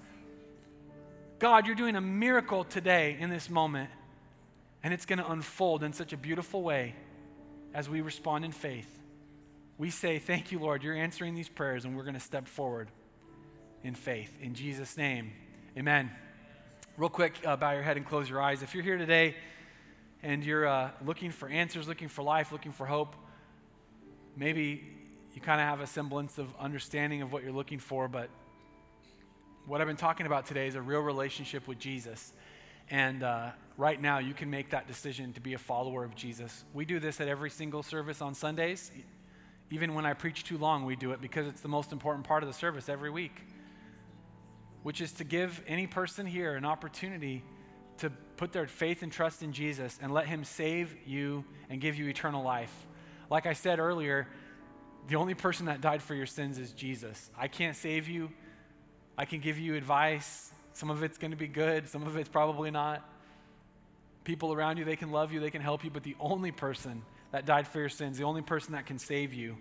[1.40, 3.90] God, you're doing a miracle today in this moment.
[4.82, 6.94] And it's going to unfold in such a beautiful way
[7.74, 8.88] as we respond in faith.
[9.76, 10.82] We say, Thank you, Lord.
[10.82, 12.88] You're answering these prayers, and we're going to step forward
[13.82, 14.36] in faith.
[14.40, 15.32] In Jesus' name,
[15.76, 16.10] amen.
[16.96, 18.62] Real quick, uh, bow your head and close your eyes.
[18.62, 19.36] If you're here today
[20.22, 23.14] and you're uh, looking for answers, looking for life, looking for hope,
[24.36, 24.82] maybe
[25.34, 28.28] you kind of have a semblance of understanding of what you're looking for, but
[29.66, 32.32] what I've been talking about today is a real relationship with Jesus.
[32.90, 36.64] And uh, right now, you can make that decision to be a follower of Jesus.
[36.72, 38.90] We do this at every single service on Sundays.
[39.70, 42.42] Even when I preach too long, we do it because it's the most important part
[42.42, 43.34] of the service every week,
[44.82, 47.44] which is to give any person here an opportunity
[47.98, 51.96] to put their faith and trust in Jesus and let Him save you and give
[51.96, 52.72] you eternal life.
[53.30, 54.26] Like I said earlier,
[55.08, 57.30] the only person that died for your sins is Jesus.
[57.36, 58.30] I can't save you.
[59.18, 60.52] I can give you advice.
[60.72, 63.08] Some of it's going to be good, some of it's probably not.
[64.24, 67.02] People around you, they can love you, they can help you, but the only person
[67.32, 69.56] that died for your sins, the only person that can save you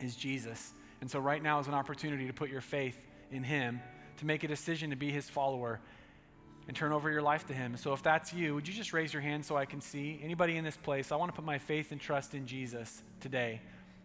[0.00, 0.72] is Jesus.
[1.00, 2.98] And so, right now is an opportunity to put your faith
[3.30, 3.80] in Him,
[4.18, 5.80] to make a decision to be His follower,
[6.66, 7.76] and turn over your life to Him.
[7.76, 10.20] So, if that's you, would you just raise your hand so I can see?
[10.22, 13.60] Anybody in this place, I want to put my faith and trust in Jesus today.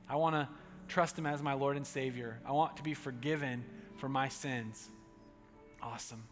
[0.10, 0.48] I want to
[0.88, 2.40] trust Him as my Lord and Savior.
[2.46, 3.64] I want to be forgiven
[3.98, 4.90] for my sins.
[5.82, 6.24] Awesome.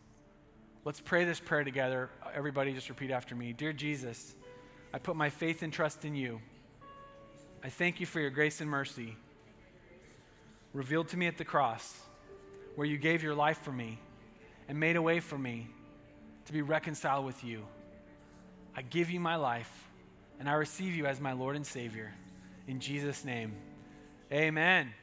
[0.86, 2.10] Let's pray this prayer together.
[2.34, 4.36] Everybody, just repeat after me Dear Jesus,
[4.94, 6.42] I put my faith and trust in you.
[7.64, 9.18] I thank you for your grace and mercy
[10.74, 12.00] revealed to me at the cross,
[12.76, 14.00] where you gave your life for me
[14.68, 15.68] and made a way for me
[16.46, 17.66] to be reconciled with you.
[18.76, 19.72] I give you my life
[20.40, 22.14] and I receive you as my Lord and Savior.
[22.68, 23.56] In Jesus' name,
[24.32, 24.94] amen.